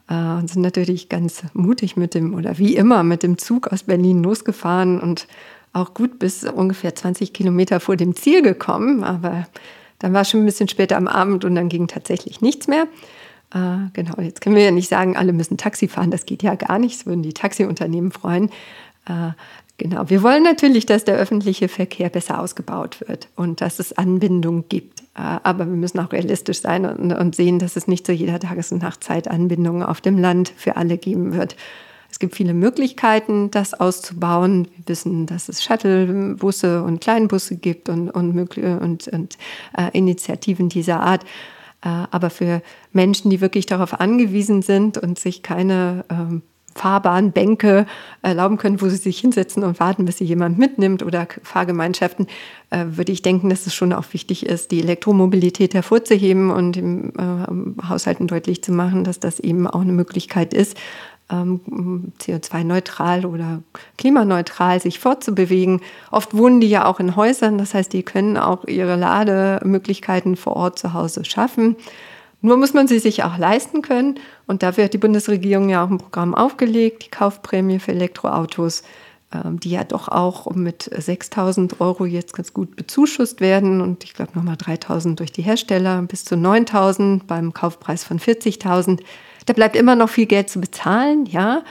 [0.09, 3.83] äh, und sind natürlich ganz mutig mit dem, oder wie immer, mit dem Zug aus
[3.83, 5.29] Berlin losgefahren und
[5.75, 9.05] auch gut bis ungefähr 20 Kilometer vor dem Ziel gekommen.
[9.05, 9.47] Aber
[9.99, 12.85] dann war es schon ein bisschen später am Abend und dann ging tatsächlich nichts mehr.
[13.53, 16.11] Äh, genau, jetzt können wir ja nicht sagen, alle müssen Taxi fahren.
[16.11, 17.01] Das geht ja gar nicht.
[17.01, 18.49] Das würden die Taxiunternehmen freuen.
[19.07, 19.33] Äh,
[19.77, 24.65] genau, wir wollen natürlich, dass der öffentliche Verkehr besser ausgebaut wird und dass es Anbindung
[24.71, 24.94] gibt.
[25.17, 28.73] Äh, aber wir müssen auch realistisch sein und, sehen, dass es nicht zu jeder Tages-
[28.73, 31.57] und Nachtzeit Anbindungen auf dem Land für alle geben wird.
[32.11, 34.69] Es gibt viele Möglichkeiten, das auszubauen.
[34.77, 39.39] Wir wissen, dass es Shuttlebusse und Kleinbusse gibt und, und, und, und
[39.77, 41.25] äh, Initiativen dieser Art.
[41.85, 42.63] Äh, aber für
[42.93, 46.43] Menschen, die wirklich darauf angewiesen sind und sich keine ähm,
[46.75, 47.87] Fahrbahnbänke
[48.23, 52.27] erlauben können, wo sie sich hinsetzen und warten, bis sie jemand mitnimmt oder Fahrgemeinschaften,
[52.71, 57.13] äh, würde ich denken, dass es schon auch wichtig ist, die Elektromobilität hervorzuheben und im
[57.17, 60.77] äh, Haushalten deutlich zu machen, dass das eben auch eine Möglichkeit ist,
[61.31, 63.63] ähm, CO2-neutral oder
[63.97, 65.81] klimaneutral sich fortzubewegen.
[66.11, 70.57] Oft wohnen die ja auch in Häusern, das heißt, die können auch ihre Lademöglichkeiten vor
[70.57, 71.77] Ort zu Hause schaffen.
[72.45, 74.21] Nur muss man sie sich auch leisten können.
[74.47, 78.83] Und dafür hat die Bundesregierung ja auch ein Programm aufgelegt, die Kaufprämie für Elektroautos,
[79.33, 83.81] ähm, die ja doch auch mit 6.000 Euro jetzt ganz gut bezuschusst werden.
[83.81, 89.01] Und ich glaube nochmal 3.000 durch die Hersteller, bis zu 9.000 beim Kaufpreis von 40.000.
[89.47, 91.63] Da bleibt immer noch viel Geld zu bezahlen, ja.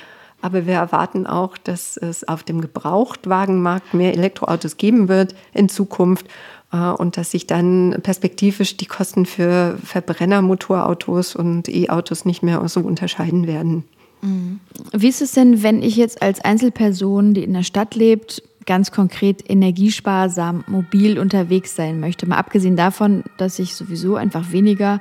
[0.41, 6.25] Aber wir erwarten auch, dass es auf dem Gebrauchtwagenmarkt mehr Elektroautos geben wird in Zukunft.
[6.73, 12.81] Äh, und dass sich dann perspektivisch die Kosten für Verbrennermotorautos und E-Autos nicht mehr so
[12.81, 13.85] unterscheiden werden.
[14.21, 14.59] Mhm.
[14.91, 18.91] Wie ist es denn, wenn ich jetzt als Einzelperson, die in der Stadt lebt, ganz
[18.91, 22.25] konkret energiesparsam mobil unterwegs sein möchte?
[22.25, 24.99] Mal abgesehen davon, dass ich sowieso einfach weniger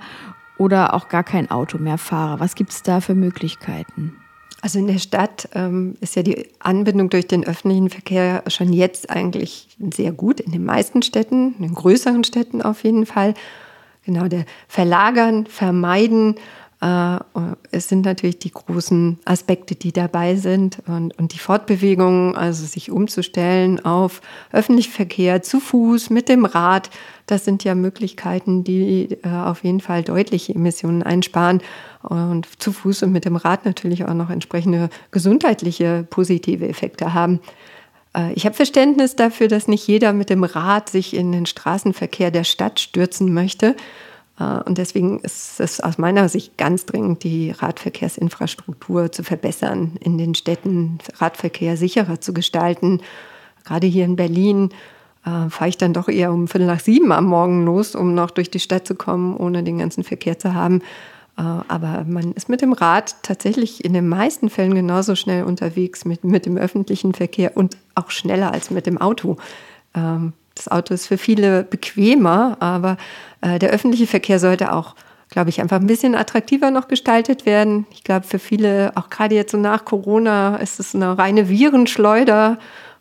[0.58, 2.38] oder auch gar kein Auto mehr fahre.
[2.38, 4.16] Was gibt es da für Möglichkeiten?
[4.64, 9.10] Also in der Stadt ähm, ist ja die Anbindung durch den öffentlichen Verkehr schon jetzt
[9.10, 13.34] eigentlich sehr gut, in den meisten Städten, in den größeren Städten auf jeden Fall.
[14.04, 16.36] Genau, der Verlagern, Vermeiden
[17.70, 22.90] es sind natürlich die großen Aspekte, die dabei sind und, und die Fortbewegung, also sich
[22.90, 24.20] umzustellen auf
[24.50, 26.90] öffentlichen Verkehr, zu Fuß, mit dem Rad.
[27.26, 31.60] Das sind ja Möglichkeiten, die äh, auf jeden Fall deutliche Emissionen einsparen
[32.02, 37.38] und zu Fuß und mit dem Rad natürlich auch noch entsprechende gesundheitliche positive Effekte haben.
[38.16, 42.32] Äh, ich habe Verständnis dafür, dass nicht jeder mit dem Rad sich in den Straßenverkehr
[42.32, 43.76] der Stadt stürzen möchte.
[44.42, 50.18] Äh, und deswegen ist es aus meiner Sicht ganz dringend, die Radverkehrsinfrastruktur zu verbessern, in
[50.18, 53.00] den Städten Radverkehr sicherer zu gestalten.
[53.64, 54.70] Gerade hier in Berlin
[55.24, 58.30] äh, fahre ich dann doch eher um Viertel nach sieben am Morgen los, um noch
[58.30, 60.80] durch die Stadt zu kommen, ohne den ganzen Verkehr zu haben.
[61.38, 66.04] Äh, aber man ist mit dem Rad tatsächlich in den meisten Fällen genauso schnell unterwegs
[66.04, 69.36] mit, mit dem öffentlichen Verkehr und auch schneller als mit dem Auto.
[69.94, 72.96] Ähm, das Auto ist für viele bequemer, aber
[73.40, 74.94] äh, der öffentliche Verkehr sollte auch
[75.32, 77.86] glaube ich, einfach ein bisschen attraktiver noch gestaltet werden.
[77.90, 82.58] Ich glaube, für viele, auch gerade jetzt so nach Corona, ist es eine reine Virenschleuder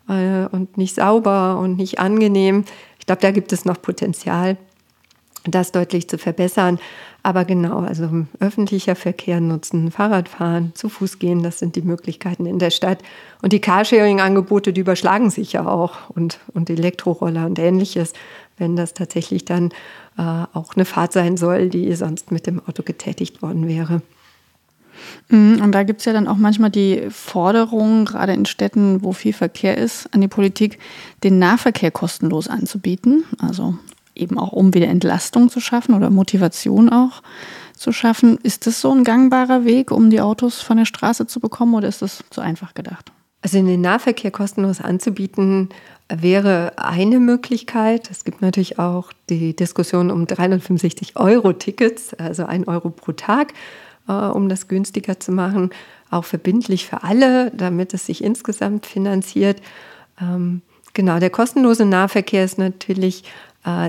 [0.08, 2.64] äh, und nicht sauber und nicht angenehm.
[2.98, 4.56] Ich glaube, da gibt es noch Potenzial,
[5.44, 6.80] das deutlich zu verbessern.
[7.24, 8.08] Aber genau, also
[8.40, 12.98] öffentlicher Verkehr nutzen, Fahrradfahren, zu Fuß gehen, das sind die Möglichkeiten in der Stadt.
[13.42, 18.12] Und die Carsharing-Angebote, die überschlagen sich ja auch und, und Elektroroller und ähnliches,
[18.58, 19.70] wenn das tatsächlich dann
[20.18, 24.02] äh, auch eine Fahrt sein soll, die sonst mit dem Auto getätigt worden wäre.
[25.28, 29.12] Mhm, und da gibt es ja dann auch manchmal die Forderung, gerade in Städten, wo
[29.12, 30.78] viel Verkehr ist, an die Politik,
[31.22, 33.24] den Nahverkehr kostenlos anzubieten.
[33.38, 33.76] Also
[34.14, 37.22] eben auch um wieder Entlastung zu schaffen oder Motivation auch
[37.74, 38.38] zu schaffen.
[38.42, 41.88] Ist das so ein gangbarer Weg, um die Autos von der Straße zu bekommen oder
[41.88, 43.12] ist das zu einfach gedacht?
[43.42, 45.70] Also den Nahverkehr kostenlos anzubieten,
[46.08, 48.10] wäre eine Möglichkeit.
[48.10, 53.52] Es gibt natürlich auch die Diskussion um 365 Euro Tickets, also ein Euro pro Tag,
[54.08, 55.70] äh, um das günstiger zu machen,
[56.10, 59.60] auch verbindlich für alle, damit es sich insgesamt finanziert.
[60.20, 63.24] Ähm, genau, der kostenlose Nahverkehr ist natürlich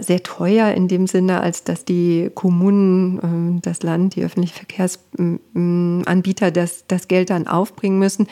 [0.01, 6.51] sehr teuer in dem Sinne, als dass die Kommunen, äh, das Land, die öffentlichen Verkehrsanbieter
[6.51, 8.27] das, das Geld dann aufbringen müssen.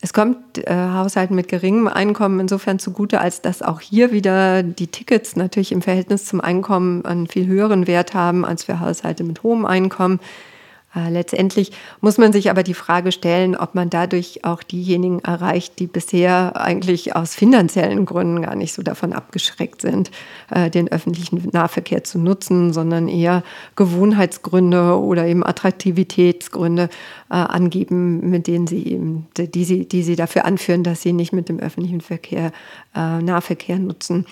[0.00, 4.86] Es kommt äh, Haushalten mit geringem Einkommen insofern zugute, als dass auch hier wieder die
[4.86, 9.42] Tickets natürlich im Verhältnis zum Einkommen einen viel höheren Wert haben als für Haushalte mit
[9.42, 10.20] hohem Einkommen.
[10.96, 15.78] Äh, letztendlich muss man sich aber die Frage stellen, ob man dadurch auch diejenigen erreicht,
[15.78, 20.10] die bisher eigentlich aus finanziellen Gründen gar nicht so davon abgeschreckt sind,
[20.50, 23.42] äh, den öffentlichen Nahverkehr zu nutzen, sondern eher
[23.76, 26.88] Gewohnheitsgründe oder eben Attraktivitätsgründe
[27.30, 31.32] äh, angeben, mit denen sie eben, die sie, die sie dafür anführen, dass sie nicht
[31.32, 32.52] mit dem öffentlichen Verkehr
[32.94, 34.26] Nahverkehr nutzen.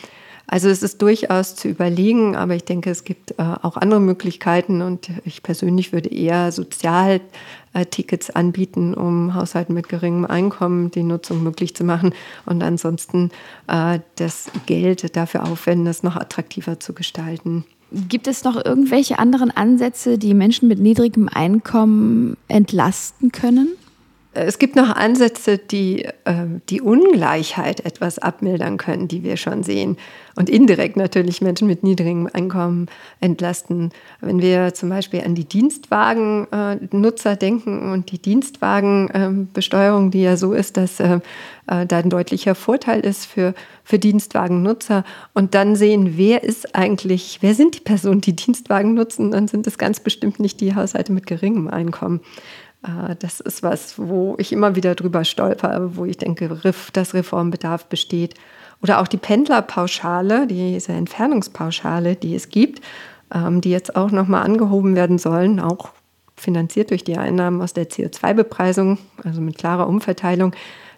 [0.46, 4.82] Also es ist durchaus zu überlegen, aber ich denke, es gibt äh, auch andere Möglichkeiten
[4.82, 11.74] und ich persönlich würde eher Sozialtickets anbieten, um Haushalten mit geringem Einkommen die Nutzung möglich
[11.74, 12.14] zu machen
[12.44, 13.30] und ansonsten
[13.68, 17.64] äh, das Geld dafür aufwenden, das noch attraktiver zu gestalten.
[18.08, 23.68] Gibt es noch irgendwelche anderen Ansätze, die Menschen mit niedrigem Einkommen entlasten können?
[24.34, 29.96] Es gibt noch Ansätze, die äh, die Ungleichheit etwas abmildern können, die wir schon sehen.
[30.36, 32.88] Und indirekt natürlich Menschen mit niedrigem Einkommen
[33.20, 33.92] entlasten.
[34.20, 40.52] Wenn wir zum Beispiel an die Dienstwagennutzer äh, denken und die Dienstwagenbesteuerung, die ja so
[40.52, 41.20] ist, dass äh,
[41.66, 43.54] äh, da ein deutlicher Vorteil ist für,
[43.84, 45.04] für Dienstwagennutzer.
[45.32, 49.66] Und dann sehen, wer ist eigentlich, wer sind die Personen, die Dienstwagen nutzen, dann sind
[49.66, 52.20] es ganz bestimmt nicht die Haushalte mit geringem Einkommen.
[52.84, 56.48] Äh, das ist was, wo ich immer wieder drüber stolper, wo ich denke,
[56.92, 58.34] dass Reformbedarf besteht.
[58.82, 62.82] Oder auch die Pendlerpauschale, diese Entfernungspauschale, die es gibt,
[63.32, 65.90] ähm, die jetzt auch nochmal angehoben werden sollen, auch
[66.36, 70.54] finanziert durch die Einnahmen aus der CO2-Bepreisung, also mit klarer Umverteilung.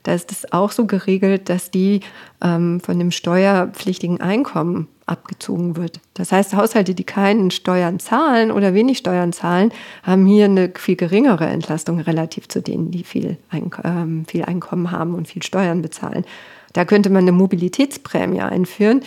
[0.06, 2.00] Da ist es auch so geregelt, dass die
[2.40, 6.00] ähm, von dem steuerpflichtigen Einkommen abgezogen wird.
[6.14, 9.72] Das heißt, Haushalte, die keinen Steuern zahlen oder wenig Steuern zahlen,
[10.04, 13.36] haben hier eine viel geringere Entlastung relativ zu denen, die viel,
[13.82, 16.24] ähm, viel Einkommen haben und viel Steuern bezahlen.
[16.72, 19.00] Da könnte man eine Mobilitätsprämie einführen,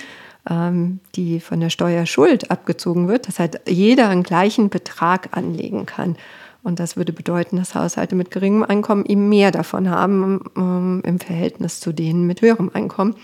[0.50, 3.30] ähm, die von der Steuerschuld abgezogen wird.
[3.30, 6.18] Das heißt, jeder einen gleichen Betrag anlegen kann.
[6.64, 11.20] Und das würde bedeuten, dass Haushalte mit geringem Einkommen eben mehr davon haben ähm, im
[11.20, 13.16] Verhältnis zu denen mit höherem Einkommen.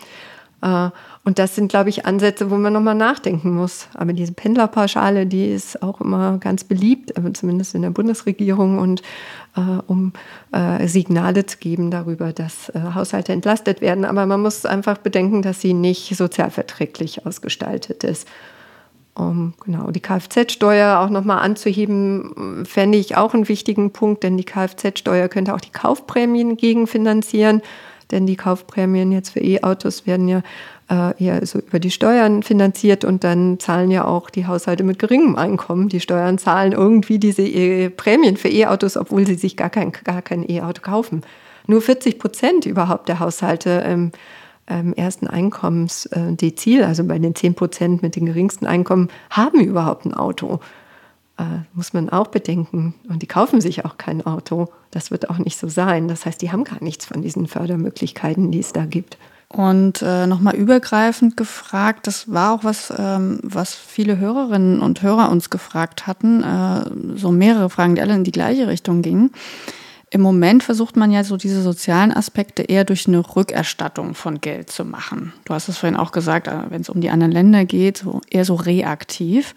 [0.61, 0.89] Äh,
[1.23, 3.88] und das sind, glaube ich, Ansätze, wo man nochmal nachdenken muss.
[3.93, 9.01] Aber diese Pendlerpauschale, die ist auch immer ganz beliebt, zumindest in der Bundesregierung, und
[9.55, 10.13] äh, um
[10.51, 14.05] äh, Signale zu geben darüber, dass äh, Haushalte entlastet werden.
[14.05, 18.27] Aber man muss einfach bedenken, dass sie nicht sozialverträglich ausgestaltet ist.
[19.16, 24.43] Um genau die Kfz-Steuer auch nochmal anzuheben, fände ich auch einen wichtigen Punkt, denn die
[24.43, 27.61] Kfz-Steuer könnte auch die Kaufprämien gegenfinanzieren
[28.11, 30.41] denn die Kaufprämien jetzt für E-Autos werden ja
[30.89, 34.99] äh, eher so über die Steuern finanziert und dann zahlen ja auch die Haushalte mit
[34.99, 35.89] geringem Einkommen.
[35.89, 40.22] Die Steuern zahlen irgendwie diese e Prämien für E-Autos, obwohl sie sich gar kein gar
[40.22, 41.24] kein E-Auto kaufen.
[41.68, 44.11] Nur 40 Prozent überhaupt der Haushalte im
[44.68, 50.13] ähm, ersten Einkommensdezil, also bei den 10 Prozent mit den geringsten Einkommen, haben überhaupt ein
[50.13, 50.59] Auto
[51.38, 51.43] äh,
[51.74, 52.93] muss man auch bedenken.
[53.09, 54.70] Und die kaufen sich auch kein Auto.
[54.91, 56.07] Das wird auch nicht so sein.
[56.07, 59.18] Das heißt, die haben gar nichts von diesen Fördermöglichkeiten, die es da gibt.
[59.49, 65.30] Und äh, nochmal übergreifend gefragt, das war auch was, ähm, was viele Hörerinnen und Hörer
[65.30, 69.32] uns gefragt hatten, äh, so mehrere Fragen, die alle in die gleiche Richtung gingen.
[70.11, 74.69] Im Moment versucht man ja so diese sozialen Aspekte eher durch eine Rückerstattung von Geld
[74.69, 75.33] zu machen.
[75.45, 78.21] Du hast es vorhin auch gesagt, äh, wenn es um die anderen Länder geht, so
[78.29, 79.55] eher so reaktiv.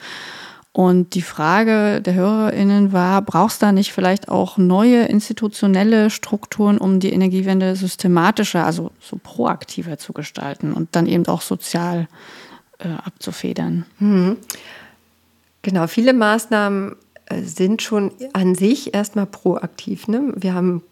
[0.73, 6.79] Und die Frage der HörerInnen war, brauchst du da nicht vielleicht auch neue institutionelle Strukturen,
[6.79, 12.07] um die Energiewende systematischer, also so proaktiver zu gestalten und dann eben auch sozial
[12.79, 13.87] äh, abzufedern?
[13.99, 14.37] Mhm.
[15.63, 16.95] Genau, viele Maßnahmen
[17.43, 20.09] sind schon an sich erstmal proaktiv.
[20.09, 20.33] Ne?
[20.37, 20.83] Wir haben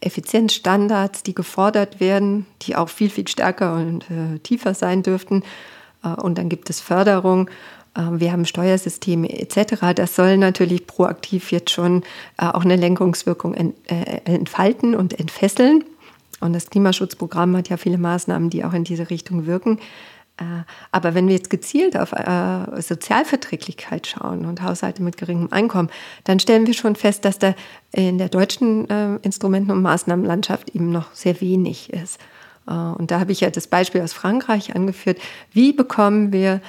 [0.00, 5.42] Effizienzstandards, die gefordert werden, die auch viel, viel stärker und äh, tiefer sein dürften.
[6.02, 7.48] Äh, und dann gibt es Förderung.
[7.94, 9.94] Äh, wir haben Steuersysteme etc.
[9.94, 12.02] Das soll natürlich proaktiv jetzt schon
[12.38, 15.84] äh, auch eine Lenkungswirkung ent, äh, entfalten und entfesseln.
[16.40, 19.78] Und das Klimaschutzprogramm hat ja viele Maßnahmen, die auch in diese Richtung wirken.
[20.40, 25.90] Äh, aber wenn wir jetzt gezielt auf äh, Sozialverträglichkeit schauen und Haushalte mit geringem Einkommen,
[26.24, 27.54] dann stellen wir schon fest, dass da
[27.92, 32.18] in der deutschen äh, Instrumenten- und Maßnahmenlandschaft eben noch sehr wenig ist.
[32.66, 35.18] Und da habe ich ja das Beispiel aus Frankreich angeführt.
[35.52, 36.60] Wie bekommen wir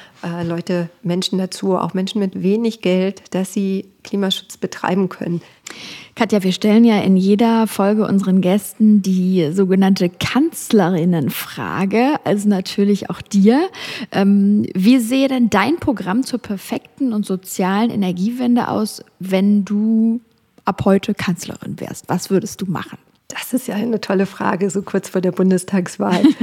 [0.44, 5.42] Leute, Menschen dazu, auch Menschen mit wenig Geld, dass sie Klimaschutz betreiben können?
[6.16, 13.22] Katja, wir stellen ja in jeder Folge unseren Gästen die sogenannte Kanzlerinnenfrage, also natürlich auch
[13.22, 13.70] dir.
[14.12, 20.22] Ähm, wie sehe denn dein Programm zur perfekten und sozialen Energiewende aus, wenn du
[20.66, 22.10] ab heute Kanzlerin wärst?
[22.10, 22.98] Was würdest du machen?
[23.34, 26.24] Das ist ja eine tolle Frage, so kurz vor der Bundestagswahl.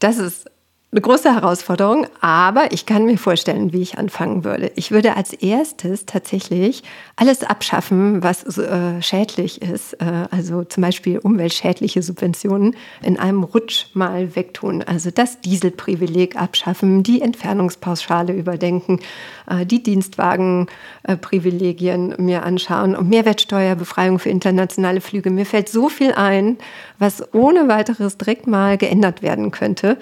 [0.00, 0.48] Das ist
[0.90, 4.72] eine große Herausforderung, aber ich kann mir vorstellen, wie ich anfangen würde.
[4.74, 6.82] Ich würde als erstes tatsächlich
[7.14, 13.88] alles abschaffen, was äh, schädlich ist, äh, also zum Beispiel umweltschädliche Subventionen in einem Rutsch
[13.92, 14.82] mal wegtun.
[14.82, 19.00] Also das Dieselprivileg abschaffen, die Entfernungspauschale überdenken,
[19.46, 25.28] äh, die Dienstwagenprivilegien mir anschauen und Mehrwertsteuerbefreiung für internationale Flüge.
[25.28, 26.56] Mir fällt so viel ein,
[26.98, 29.98] was ohne weiteres direkt mal geändert werden könnte.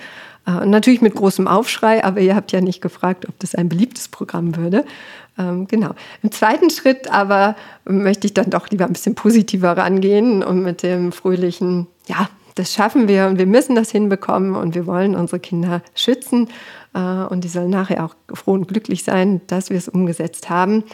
[0.46, 3.68] Äh, und natürlich mit großem Aufschrei, aber ihr habt ja nicht gefragt, ob das ein
[3.68, 4.84] beliebtes Programm würde.
[5.38, 5.90] Ähm, genau.
[6.22, 10.82] Im zweiten Schritt aber möchte ich dann doch lieber ein bisschen positiver rangehen und mit
[10.82, 15.40] dem fröhlichen, ja, das schaffen wir und wir müssen das hinbekommen und wir wollen unsere
[15.40, 16.48] Kinder schützen
[16.94, 20.84] äh, und die sollen nachher auch froh und glücklich sein, dass wir es umgesetzt haben.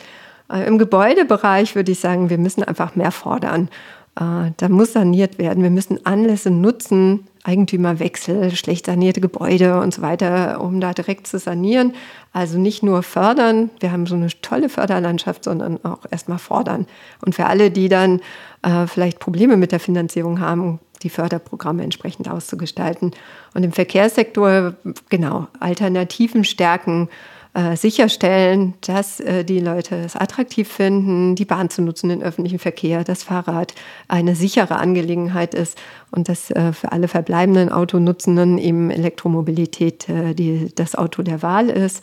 [0.52, 3.68] Äh, Im Gebäudebereich würde ich sagen, wir müssen einfach mehr fordern.
[4.14, 5.62] Da muss saniert werden.
[5.62, 11.38] Wir müssen Anlässe nutzen, Eigentümerwechsel, schlecht sanierte Gebäude und so weiter, um da direkt zu
[11.38, 11.94] sanieren.
[12.32, 16.86] Also nicht nur fördern, wir haben so eine tolle Förderlandschaft, sondern auch erstmal fordern.
[17.24, 18.20] Und für alle, die dann
[18.62, 23.12] äh, vielleicht Probleme mit der Finanzierung haben, die Förderprogramme entsprechend auszugestalten.
[23.54, 24.74] Und im Verkehrssektor,
[25.08, 27.08] genau, Alternativen stärken,
[27.54, 32.58] äh, sicherstellen, dass äh, die Leute es attraktiv finden, die Bahn zu nutzen, den öffentlichen
[32.58, 33.74] Verkehr, das Fahrrad
[34.08, 35.78] eine sichere Angelegenheit ist
[36.10, 41.68] und dass äh, für alle verbleibenden Autonutzenden eben Elektromobilität äh, die, das Auto der Wahl
[41.68, 42.02] ist.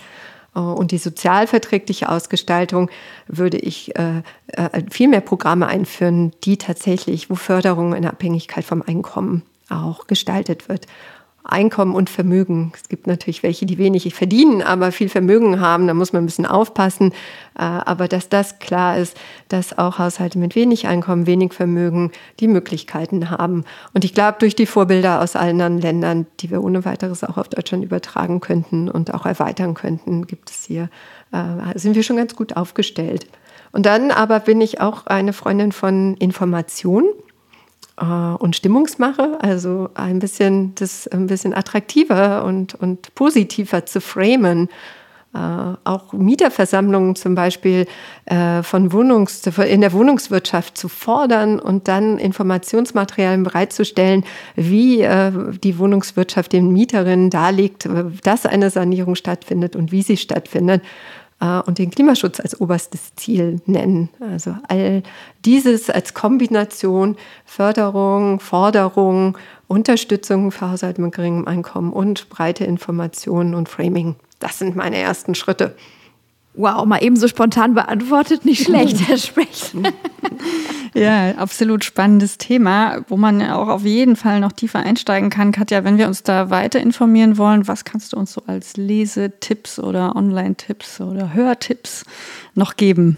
[0.55, 2.91] Äh, und die sozialverträgliche Ausgestaltung
[3.27, 4.21] würde ich äh,
[4.91, 10.85] viel mehr Programme einführen, die tatsächlich, wo Förderung in Abhängigkeit vom Einkommen auch gestaltet wird.
[11.49, 12.71] Einkommen und Vermögen.
[12.75, 15.87] Es gibt natürlich welche, die wenig verdienen, aber viel Vermögen haben.
[15.87, 17.11] Da muss man ein bisschen aufpassen.
[17.57, 19.17] Äh, aber dass das klar ist,
[19.49, 23.65] dass auch Haushalte mit wenig Einkommen, wenig Vermögen die Möglichkeiten haben.
[23.93, 27.37] Und ich glaube, durch die Vorbilder aus allen anderen Ländern, die wir ohne weiteres auch
[27.37, 30.89] auf Deutschland übertragen könnten und auch erweitern könnten, gibt es hier,
[31.31, 33.27] äh, sind wir schon ganz gut aufgestellt.
[33.71, 37.05] Und dann aber bin ich auch eine Freundin von Information
[37.99, 44.69] äh, und Stimmungsmache, also ein bisschen das ein bisschen attraktiver und, und positiver zu framen.
[45.31, 47.85] Uh, auch Mieterversammlungen zum Beispiel
[48.31, 54.25] uh, von Wohnungs in der Wohnungswirtschaft zu fordern und dann Informationsmaterialien bereitzustellen,
[54.55, 57.87] wie uh, die Wohnungswirtschaft den Mieterinnen darlegt,
[58.23, 60.81] dass eine Sanierung stattfindet und wie sie stattfindet.
[61.39, 64.09] Äh, und den Klimaschutz als oberstes Ziel nennen.
[64.19, 65.03] Also all
[65.45, 67.15] dieses als Kombination
[67.45, 69.37] Förderung, Forderung,
[69.67, 74.15] Unterstützung für Haushalte mit geringem Einkommen und breite Informationen und Framing.
[74.39, 75.75] Das sind meine ersten Schritte.
[76.55, 79.73] Wow, mal eben so spontan beantwortet, nicht schlecht, Herr Specht.
[80.93, 85.51] Ja, absolut spannendes Thema, wo man auch auf jeden Fall noch tiefer einsteigen kann.
[85.51, 89.79] Katja, wenn wir uns da weiter informieren wollen, was kannst du uns so als Lesetipps
[89.79, 92.05] oder Online-Tipps oder Hörtipps
[92.55, 93.17] noch geben?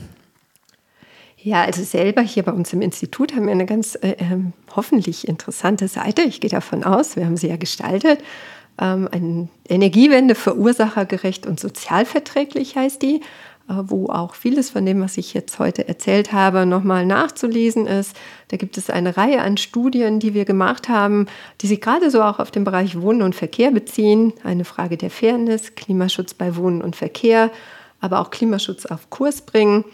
[1.43, 5.27] Ja, also selber hier bei uns im Institut haben wir eine ganz äh, ähm, hoffentlich
[5.27, 6.21] interessante Seite.
[6.21, 8.19] Ich gehe davon aus, wir haben sie ja gestaltet.
[8.79, 13.21] Ähm, eine Energiewende verursachergerecht und sozialverträglich heißt die.
[13.71, 18.15] Äh, wo auch vieles von dem, was ich jetzt heute erzählt habe, nochmal nachzulesen ist.
[18.49, 21.27] Da gibt es eine Reihe an Studien, die wir gemacht haben,
[21.61, 24.33] die sich gerade so auch auf den Bereich Wohnen und Verkehr beziehen.
[24.43, 27.51] Eine Frage der Fairness, Klimaschutz bei Wohnen und Verkehr,
[27.99, 29.85] aber auch Klimaschutz auf Kurs bringen.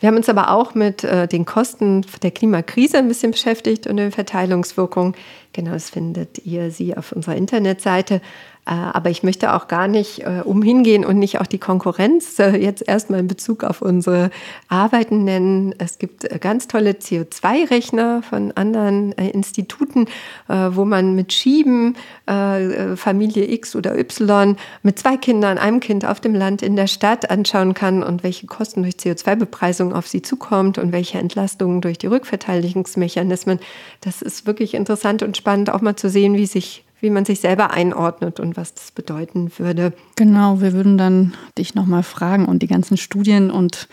[0.00, 3.98] Wir haben uns aber auch mit äh, den Kosten der Klimakrise ein bisschen beschäftigt und
[3.98, 5.14] den Verteilungswirkungen.
[5.52, 8.20] Genau, das findet ihr sie auf unserer Internetseite.
[8.64, 12.56] Äh, aber ich möchte auch gar nicht äh, umhingehen und nicht auch die Konkurrenz äh,
[12.56, 14.30] jetzt erstmal in Bezug auf unsere
[14.68, 15.74] Arbeiten nennen.
[15.78, 20.06] Es gibt ganz tolle CO2-Rechner von anderen Instituten,
[20.48, 21.96] wo man mit Schieben
[22.26, 27.30] Familie X oder Y mit zwei Kindern, einem Kind auf dem Land, in der Stadt
[27.30, 32.06] anschauen kann und welche Kosten durch CO2-Bepreisung auf sie zukommt und welche Entlastungen durch die
[32.06, 33.58] Rückverteidigungsmechanismen.
[34.00, 37.40] Das ist wirklich interessant und spannend, auch mal zu sehen, wie sich wie man sich
[37.40, 39.92] selber einordnet und was das bedeuten würde.
[40.16, 43.88] Genau, wir würden dann dich nochmal fragen und die ganzen Studien und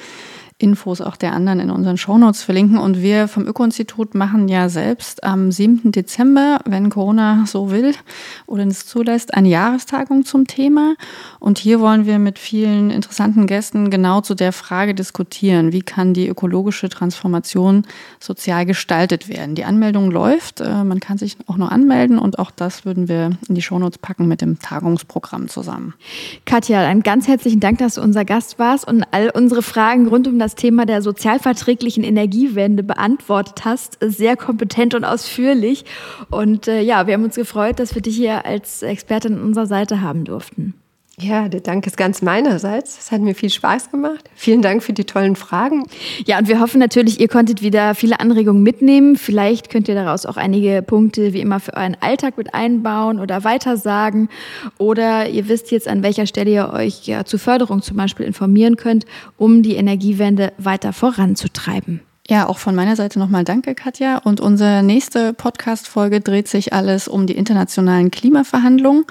[0.60, 2.78] Infos auch der anderen in unseren Shownotes verlinken.
[2.78, 5.93] Und wir vom Öko-Institut machen ja selbst am 7.
[5.93, 7.95] Dezember, wenn Corona so will
[8.45, 10.95] oder es zulässt, eine Jahrestagung zum Thema.
[11.39, 16.14] Und hier wollen wir mit vielen interessanten Gästen genau zu der Frage diskutieren, wie kann
[16.14, 17.86] die ökologische Transformation
[18.20, 19.55] sozial gestaltet werden.
[19.55, 23.32] Die Anmeldung läuft, äh, man kann sich auch noch anmelden und auch das würden wir
[23.47, 25.93] in die Shownotes packen mit dem Tagungsprogramm zusammen.
[26.45, 30.28] Katja, einen ganz herzlichen Dank, dass du unser Gast warst und all unsere Fragen rund
[30.28, 34.00] um das das Thema der sozialverträglichen Energiewende beantwortet hast.
[34.02, 35.86] Sehr kompetent und ausführlich.
[36.32, 39.68] Und äh, ja, wir haben uns gefreut, dass wir dich hier als Expertin an unserer
[39.68, 40.74] Seite haben durften.
[41.22, 42.97] Ja, der Dank ist ganz meinerseits.
[42.97, 44.30] Es hat mir viel Spaß gemacht.
[44.36, 45.84] Vielen Dank für die tollen Fragen.
[46.26, 49.17] Ja, und wir hoffen natürlich, ihr konntet wieder viele Anregungen mitnehmen.
[49.17, 53.43] Vielleicht könnt ihr daraus auch einige Punkte wie immer für euren Alltag mit einbauen oder
[53.43, 54.30] weitersagen.
[54.78, 58.78] Oder ihr wisst jetzt, an welcher Stelle ihr euch ja zur Förderung zum Beispiel informieren
[58.78, 59.05] könnt,
[59.38, 62.01] um die Energiewende weiter voranzutreiben.
[62.30, 64.19] Ja, auch von meiner Seite nochmal danke, Katja.
[64.19, 69.05] Und unsere nächste Podcast-Folge dreht sich alles um die internationalen Klimaverhandlungen.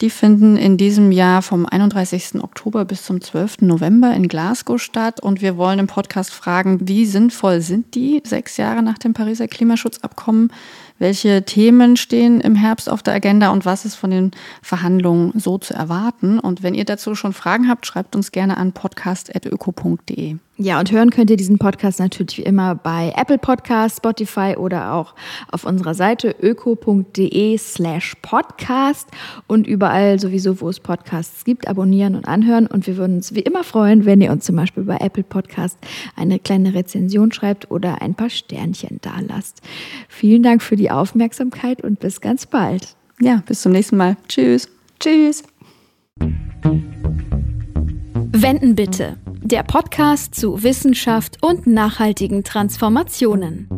[0.00, 2.42] Die finden in diesem Jahr vom 31.
[2.42, 3.60] Oktober bis zum 12.
[3.60, 5.20] November in Glasgow statt.
[5.20, 9.48] Und wir wollen im Podcast fragen, wie sinnvoll sind die sechs Jahre nach dem Pariser
[9.48, 10.50] Klimaschutzabkommen?
[10.98, 14.30] Welche Themen stehen im Herbst auf der Agenda und was ist von den
[14.62, 16.38] Verhandlungen so zu erwarten?
[16.38, 20.36] Und wenn ihr dazu schon Fragen habt, schreibt uns gerne an podcast.öko.de.
[20.62, 24.94] Ja, und hören könnt ihr diesen Podcast natürlich wie immer bei Apple Podcasts, Spotify oder
[24.94, 25.16] auch
[25.50, 29.08] auf unserer Seite öko.de slash podcast
[29.48, 32.68] und überall sowieso, wo es Podcasts gibt, abonnieren und anhören.
[32.68, 35.76] Und wir würden uns wie immer freuen, wenn ihr uns zum Beispiel bei Apple Podcast
[36.14, 39.62] eine kleine Rezension schreibt oder ein paar Sternchen da lasst.
[40.08, 42.94] Vielen Dank für die Aufmerksamkeit und bis ganz bald.
[43.20, 44.16] Ja, bis zum nächsten Mal.
[44.28, 44.68] Tschüss.
[45.00, 45.42] Tschüss.
[48.14, 53.68] Wenden bitte der Podcast zu Wissenschaft und nachhaltigen Transformationen.